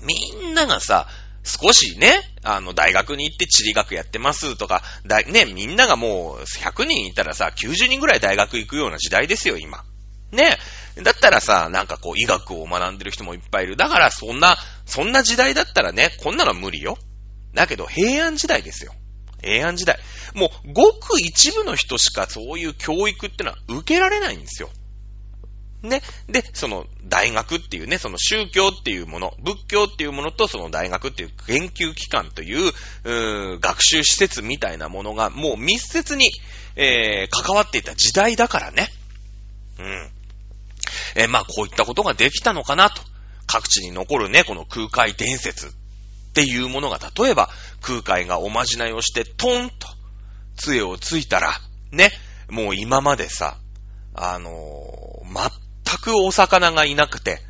[0.03, 0.15] み
[0.51, 1.09] んながさ、
[1.45, 9.85] 少しね、あの、大学に行って地理学やってますとか、だね、みんながもう100人いたらさ、90人ぐらい大学行くような時代ですよ、今。
[10.33, 10.59] ね。
[11.03, 13.77] だったらさ、なんかこう、医学を学んでる人もいっぱいいる。
[13.77, 16.99] だからそんな、そんな時代だったらね、こんなの無理よ。
[17.55, 18.93] だけど、平安時代ですよ。
[19.43, 19.99] 平安時代。
[20.35, 24.71] もう、ごく一部の人しかそういう教育ってのは受けられないんですよ。
[25.83, 26.01] ね。
[26.29, 32.73] で、その大学っていうね、その宗教っていうもの、仏教っていうものとその大学っていう研究機関という、
[33.55, 36.31] う学習施設みたいなものがもう密接に、
[36.77, 38.89] えー、関わっていた時代だからね。
[39.79, 40.11] うん。
[41.15, 43.03] えー、まあこういったことができたのかなと。
[43.47, 45.71] 各地に残るね、この空海伝説っ
[46.33, 47.51] ていうものが、例えば
[47.83, 49.89] 空海がおまじないをしてトンと
[50.57, 51.53] 杖をついたら、
[51.91, 52.11] ね、
[52.49, 53.59] もう今までさ、
[54.15, 55.51] あのー、
[55.87, 57.41] 全くお魚がいなくて、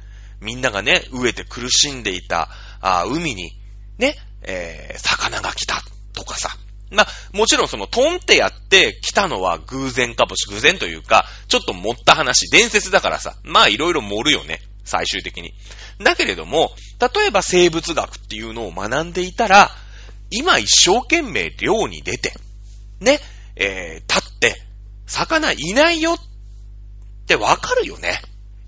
[0.41, 2.49] みんながね、飢えて苦しんでいた、
[2.81, 3.53] あ海に、
[3.99, 6.57] ね、えー、魚が来たとかさ。
[6.93, 15.55] まあ、もちろんそのトンってやって来たのは偶然かもし、偶然というか、ちょっと盛った話、伝説だからさ、まあいろいろ盛るよね、最終的に。
[16.03, 16.71] だけれども、
[17.01, 19.71] 例えば生物学っていうのを学んでいたら、
[20.31, 22.33] 今一生懸命漁に出て、
[23.01, 23.21] ね、
[23.57, 24.63] えー、立って、
[25.07, 26.17] 魚いないよっ
[27.27, 28.21] てわかるよね。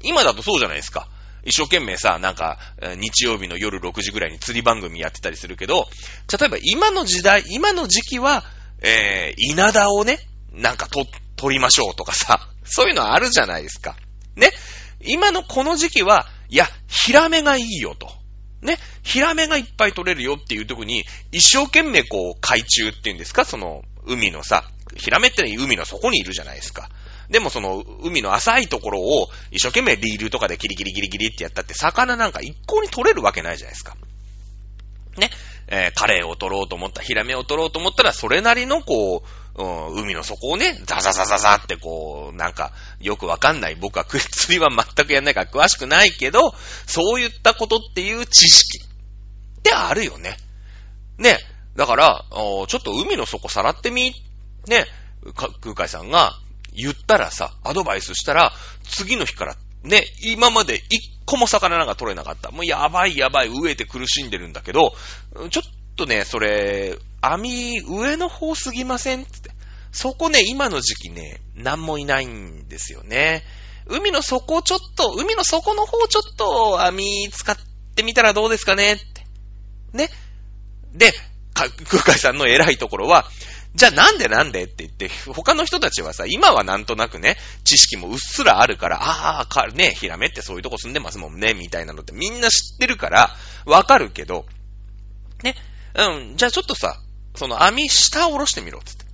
[0.03, 1.09] 今だとそうじゃないですか。
[1.45, 2.59] 一生懸命さ、なんか、
[2.97, 5.89] 日曜日の夜6時ぐらいに釣り番組やってたりするけど、
[6.39, 8.45] 例えば今の時代、今の時期は、
[8.81, 10.19] えー、稲田をね、
[10.53, 13.97] なんかと、取りましょうとかさ、そういうのあるじゃないですか。
[14.37, 14.51] ね。
[15.01, 18.09] 今のこの時期は、いや、ヒラメがいいよと。
[18.63, 18.79] ね。
[19.03, 24.65] ヒラメがいっぱい取れるよっていう時に、一生懸命こう、海中っていうんですか、その、海のさ、
[24.97, 26.89] ヒラメって海の底にいるじゃないですか。
[27.31, 33.97] でもその、海の浅いところを一生懸命リールとかでギリギリギリギリってやったって、魚なんか一向に取れるわけないじゃないですか。
[35.17, 35.31] ね。
[35.67, 39.23] えー、カレーを取ろうと思った、ヒラメを取ろうと思ったら、それなりのこ
[39.57, 43.77] う、うん、海の底をね、ザザザザザってこう、なんか、よくわかんない。
[43.77, 46.55] 僕は食い釣りは全くやんないから詳しくないけど、
[46.87, 50.37] そういったことっていう知識ってあるよね。
[51.19, 51.39] ね。
[51.77, 54.13] だから、ちょっと海の底さらってみ、
[54.67, 54.87] ね、
[55.35, 56.39] 空海さんが、
[56.75, 58.53] 言ったらさ、アドバイスしたら、
[58.85, 62.51] 次の日から、ね、今まで一個も魚なんか取れなかった。
[62.51, 64.95] もうやばいやばい、飢えて苦しんでるんだけど、
[65.51, 69.51] ちょっとね、それ、網、上の方すぎませんって。
[69.93, 73.45] そこね、今の時期ね、なんもいないんですよね。
[73.87, 77.57] 海の底ちょっと、海の底の方ちょっと網使っ
[77.95, 79.27] てみたらどうですかねって。
[79.93, 80.11] ね。
[80.93, 81.13] で、
[81.55, 83.31] 空海さんの偉いところは、
[83.75, 93.31] じゃあなんでなんでって言って、他の人たちはさ、今はなんとなくね、知識もうっすらあるから、ああ、か、ね、ヒラメってそういうとこ住んでますもんね、みたいなのってみんな知ってるから、
[93.67, 94.47] わかるけど、
[95.43, 95.57] ね、
[95.95, 97.01] うん、じゃあちょっとさ、
[97.35, 99.05] その網下を下ろしてみろ、つって。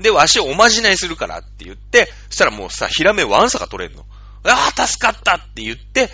[0.00, 4.04] で、わしおまじないするからって言って、そしたらもうさ、ヒラメワンサが取れるの。
[4.44, 6.10] ああ、助かったって言って、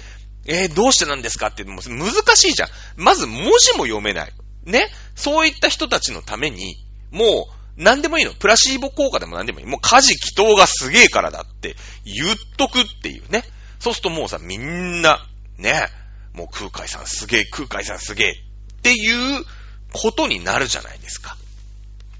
[0.47, 2.69] えー、どうしてなんですかってもう難しいじゃん。
[2.97, 4.33] まず文字も読めない。
[4.65, 6.77] ねそういった人たちのために、
[7.11, 8.35] もう、何でもいいの。
[8.35, 9.67] プラシーボ効果でも何でもいい。
[9.67, 13.45] もう家事祈祷がすげえからだって言っとくっていうね。
[13.79, 15.27] そうするともうさ、みんな、
[15.59, 15.89] ね、
[16.33, 19.45] もう空海さんすげえ、空海さんすげえっていう
[19.93, 21.37] ことになるじゃないですか。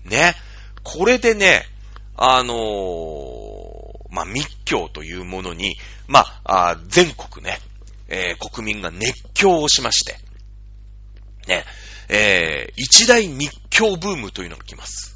[0.05, 0.35] ね。
[0.83, 1.65] これでね、
[2.17, 3.77] あのー、
[4.11, 5.77] まあ、密教というものに、
[6.07, 7.59] まあ、あ全国ね、
[8.09, 10.17] えー、国民が熱狂をしまして、
[11.49, 11.65] ね、
[12.09, 15.16] えー、一大密教ブームというのが来ます。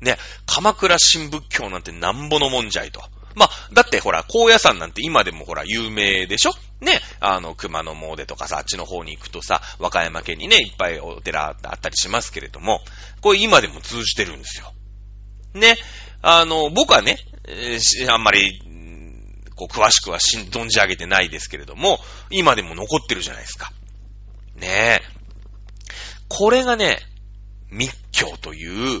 [0.00, 3.02] ね、鎌倉新仏教なんてなんぼのもんじゃいと。
[3.34, 6.52] まあ、だってほら、高野山なんて今でもほら、有名でしょ？
[6.80, 12.80] ね、あの、熊野詣とかさ、あっちの方に行くとさ、和歌山県にね、いっぱいお寺あったりしますけれども、
[13.20, 14.72] これ今でも通じてるんですよ。
[15.54, 15.76] ね、
[16.22, 18.60] あの、僕はね、えー、あんまり、
[19.54, 23.70] こう、詳しくはし、存じ上げてないですけれども、今でも残ってるじゃないですか。
[24.56, 25.02] ねえ。
[26.28, 26.98] これがね、
[27.70, 29.00] 密教という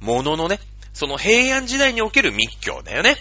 [0.00, 0.60] もののね、
[0.92, 3.16] その平安時代における密教だよね。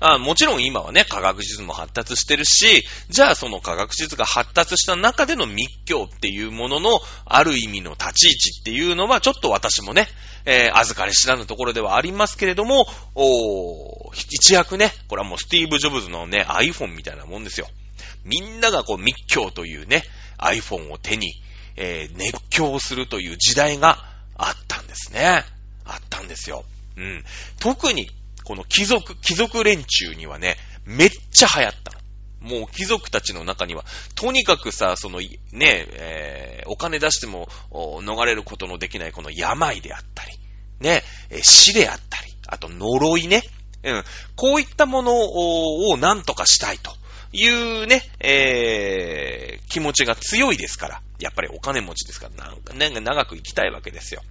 [0.00, 10.06] あもちろん今はね、科学術も発達してるし、じゃあその科学術が発達した中での密教っていうものの、ある意味の立ち位置っていうのは、ちょっと私もね、
[10.44, 17.66] えー、預かり知らぬところではありますけれども、お一躍ね、これはもうスティーブ・ジョブズのね、iPhone みたいなもんですよ。
[18.24, 20.04] みんながこう密教というね、
[20.38, 21.34] iPhone を手に、
[21.76, 23.98] えー、熱狂するという時代が
[24.36, 25.44] あったんですね。
[25.88, 26.64] あったんですよ。
[26.96, 27.24] うん。
[27.60, 28.10] 特に、
[28.44, 31.98] この貴族、貴族連中にはね、めっちゃ流行ったの。
[32.40, 33.84] もう貴族たちの中には、
[34.14, 40.38] とにかくさ、その、ね、えー、お金出しても逃れることのできないこの病であったり、
[40.80, 41.02] ね、
[41.42, 43.42] 死であったり、あと呪いね、
[43.82, 44.04] うん、
[44.36, 46.92] こういったものを何とかしたいと
[47.32, 54.22] いうね、えー、気持ちが強いですから、やっぱりお金持ちですから、なんかね、長く生きたいわけですよ。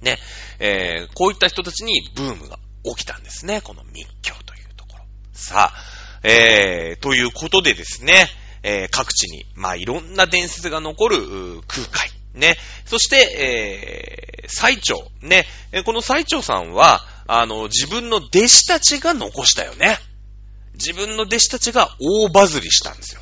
[0.00, 0.18] ね、
[0.58, 3.60] えー、こういった人たちにブームが起きたんですね。
[3.60, 5.04] この密教というところ。
[5.32, 5.74] さあ、
[6.22, 8.28] えー、ということでですね、
[8.62, 11.18] えー、各地に、まあ、いろんな伝説が残る
[11.66, 12.10] 空海。
[12.34, 12.56] ね。
[12.84, 15.10] そして、えー、最長。
[15.22, 15.46] ね。
[15.84, 19.98] この最長さんは、あの、自分の弟子たちが残したよね。
[20.74, 23.20] 自分の弟子たちが大バズりしたんですよ。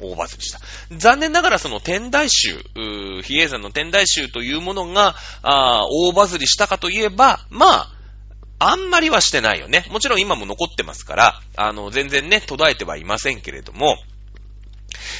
[0.00, 0.60] 大バズりした。
[0.96, 2.58] 残念ながらその天台宗、
[3.22, 7.96] 比叡山の天台宗というものが、あ大バズりしたかといえば、まあ、
[8.58, 9.84] あんまりはしてないよね。
[9.90, 13.96] もちろん今も残ってますから、あの、全然ね、途絶えてはいませんけれども、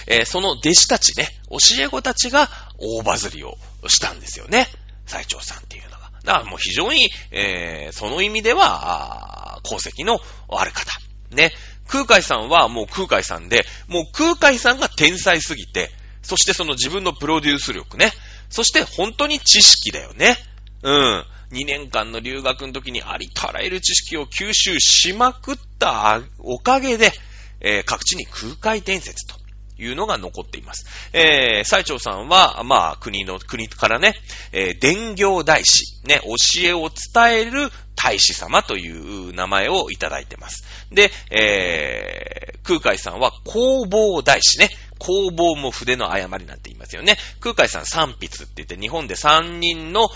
[0.07, 2.49] えー、その弟子たちね、教え子たちが
[2.79, 3.57] 大バズりを
[3.89, 4.68] したんですよね。
[5.07, 6.11] 最長さんっていうのが。
[6.24, 10.18] だからもう非常に、えー、その意味では、功績の
[10.49, 10.93] ある方。
[11.31, 11.53] ね。
[11.89, 15.91] 空海さんはもう空海さんで、もう空海さんが天才すぎて、
[16.22, 18.11] そしてその自分のプロデュース力ね。
[18.51, 20.37] そして本当に知識だよね。
[20.82, 21.24] うん。
[21.53, 27.12] 2年間の留学の時にありとあらゆる知識を吸収しまくったおかげで、
[27.61, 29.45] えー、各地に空海伝説と
[29.77, 30.87] というのが残っています。
[31.12, 34.14] えー、最長さんは、まあ、国の、国からね、
[34.53, 40.64] えー、伝行大師、ね、教えを伝える大使様という名前をいただいてます。
[40.91, 44.70] で、えー、空海さんは工房大師ね。
[44.99, 47.18] 工房も筆の誤りなんて言いますよね。
[47.41, 50.09] 空海さん三筆って言って日本で三人の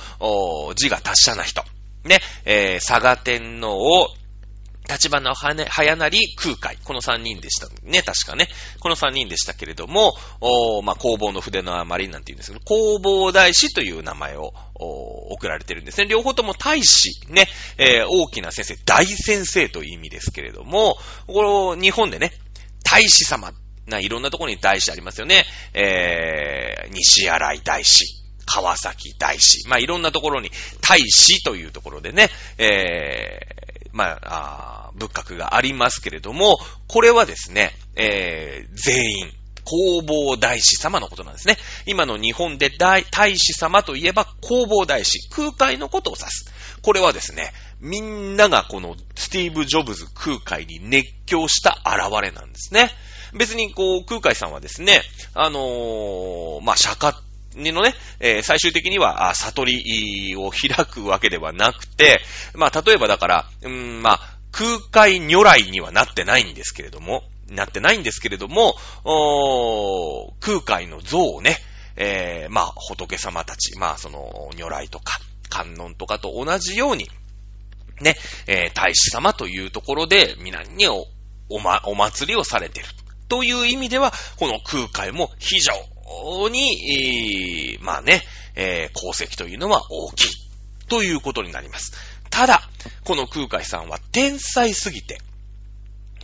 [0.75, 1.63] 字が達者な人。
[2.05, 4.09] ね、えー、佐賀天皇を
[4.91, 6.77] 立花早なり空海。
[6.83, 8.49] この三人でしたね、確かね。
[8.81, 16.07] この三人でしたけれども、おまあ、工房の筆の余りなんて言うんですけど、工房大師という名前を送られてるんですね。
[16.07, 17.47] 両方とも大師、ね、
[17.79, 22.33] えー、大きな先生、大先生という意味ですけれども、この日本でね、
[22.83, 23.53] 大師様、
[23.87, 25.45] ないろんなところに大師ありますよね。
[25.75, 28.21] えー、西新井大師。
[28.53, 29.69] 川崎大師。
[29.69, 39.33] まあ、いろんなところに大師というところでね、えー、まあ、あ仏閣がありますけれども、これはですね、えー、全員、
[39.65, 41.57] 弘法大師様のことなんですね。
[41.87, 46.53] 今の日本で大、大師様といえば弘法大師、空海のことを指す。
[46.83, 52.91] これはですね、みんながこのスティーブ・ジョブズ空海に熱狂した現れなんですね。
[53.33, 55.03] 別にこう、空海さんはですね、
[55.35, 57.15] あのー、まあ、釈迦
[57.55, 62.21] のね、えー、最終的には、悟りを開くわけではなくて、
[62.55, 68.77] まあ、例えばだから、うん、まあ、空海如来にはなってないんですけれども、なってないんですけれども、
[70.41, 71.59] 空海の像をね、
[71.97, 77.09] えー、まあ、仏様たち、まあ、その、如来とか、観音とかと同じように、
[78.01, 81.07] ね、えー、大師様というところで、皆にお、
[81.51, 82.89] おま、お祭りをされている。
[83.29, 88.23] という意味では、この空海も非常に、えー、まあね、
[88.55, 90.51] えー、功績というのは大きい。
[90.89, 91.93] ということになります。
[92.31, 92.63] ただ、
[93.05, 95.21] この空海さんは天才すぎて、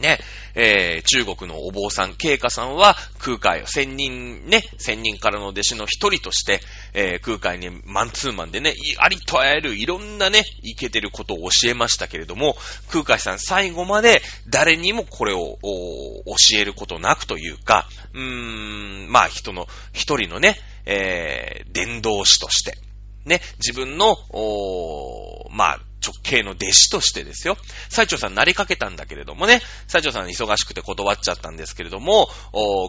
[0.00, 0.18] ね、
[0.54, 6.60] えー、中国のお坊さん、慶華さんは空海を千人、ね、千人からの弟子の一人として、
[6.92, 12.56] えー、空海にマンツーマンでね、ありとあらゆるいろんなね、いけてることを教えましたけれども、
[12.90, 22.76] 空海さん最後まで誰にもこれを教えることなくというか、うーん、まあ人の、一人のね、えー、伝道師として、
[23.24, 24.16] ね、自分の、
[25.50, 27.56] まあ、直系の弟子としてですよ。
[27.88, 32.28] 最長さんなりかけたんだけれどもね、最長さん忙しくて断っちゃったんですけれども、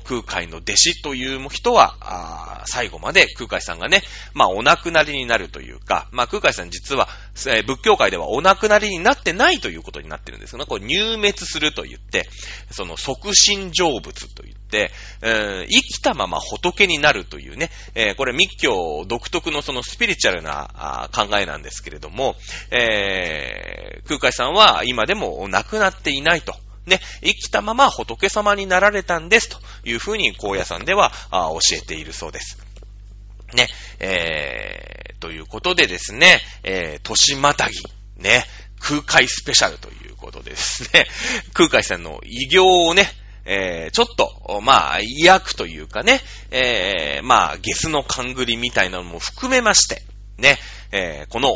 [0.05, 4.01] 空海の弟子という人は、最後まで空海さんがね、
[4.33, 7.07] まあお亡くなりになるというか、まあ空海さん実は、
[7.47, 10.65] えー、仏教界ではお亡くなりになってないということになってるんですよね。
[10.65, 12.27] これ入滅すると言って、
[12.71, 22.35] その即身成仏と言って、えー、生きたまま仏になるというね、えー、これ密教独特のそのスピリチュアルな考えなんですけれども、
[22.71, 26.55] えー、空海さんは今でも亡くなっていないと。
[26.85, 32.57] ね、生きたまま仏様になられたんですというふうに高野山では教えているそうです。
[33.53, 33.67] ね、
[33.99, 37.75] えー、ということでですね、えー、年またぎ、
[38.21, 38.45] ね、
[38.79, 41.05] 空海スペシャルということでですね、
[41.53, 43.07] 空海さんの偉業をね、
[43.47, 46.19] えー、ちょっと、まあ、意訳というかね、
[46.51, 50.03] えー、まあ、ゲスの勘繰りみたいなのも含めまして、
[50.37, 50.57] ね、
[50.91, 51.53] えー、この、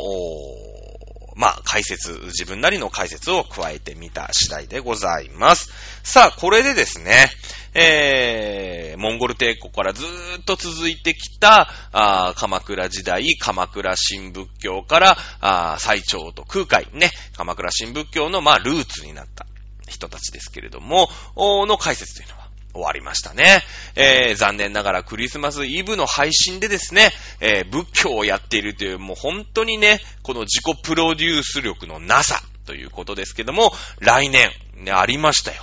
[1.36, 5.70] まあ、解説、自分なりの解説を加えてみた次第でございます。
[6.02, 7.28] さあ、これでですね、
[7.74, 19.46] えー、モンゴル帝国からずーっと続いてきた、あ鎌倉時代、鎌倉新仏教から、あ最長と空海、ね、鎌倉新仏教の、まあ、ルーツになった
[19.92, 22.42] 人たちですけれども、の解説というのは、
[22.74, 23.62] 終わりましたね。
[23.94, 35.62] えー、残念ながらクリスマスイブの配信でですね、えー、仏教をやっているという、もう本当にね、この自己プロデュース力のなさということですけども、来年、ね、ありましたよ。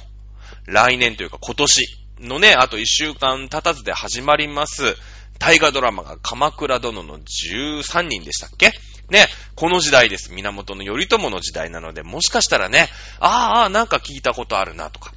[0.66, 1.88] 来年というか今年
[2.20, 4.96] のね、あと一週間経たずで始まります、
[5.40, 8.72] 大河ドラマが鎌倉殿の13人でしたっけ？
[9.10, 10.32] ね、この時代です。
[10.32, 12.90] 源頼朝の時代なので、もしかしたらね、
[13.20, 15.14] ああ、なんか聞いたことあるなとか、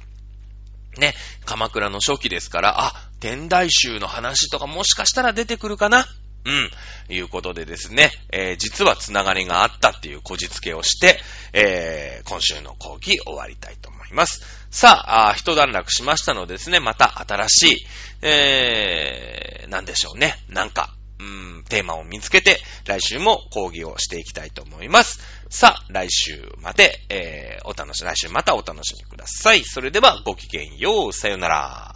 [0.97, 1.13] ね、
[1.45, 6.05] 鎌倉の初期ですから、あ、天台宗の話とかもしかしたら出てくるかな？
[6.45, 6.69] うん。
[7.07, 11.17] いうことでですね、えー、実はつながりがあったっていうこじつけをして、
[11.53, 14.41] えー、今週の講義終わりたいと思います。
[14.69, 17.85] さあ、あ一段落しましたのでですね、また新しい、
[18.23, 20.35] えー、なんでしょうね。
[20.49, 20.93] なんか、
[21.23, 25.19] うん、テーマを見つけて、来週も講義をしていきたいと思います。
[25.49, 29.63] さあ、来週まで、えー、お楽しみ、来週またお楽しみください。
[29.63, 31.13] それでは、ごきげんよう。
[31.13, 31.92] さよなら。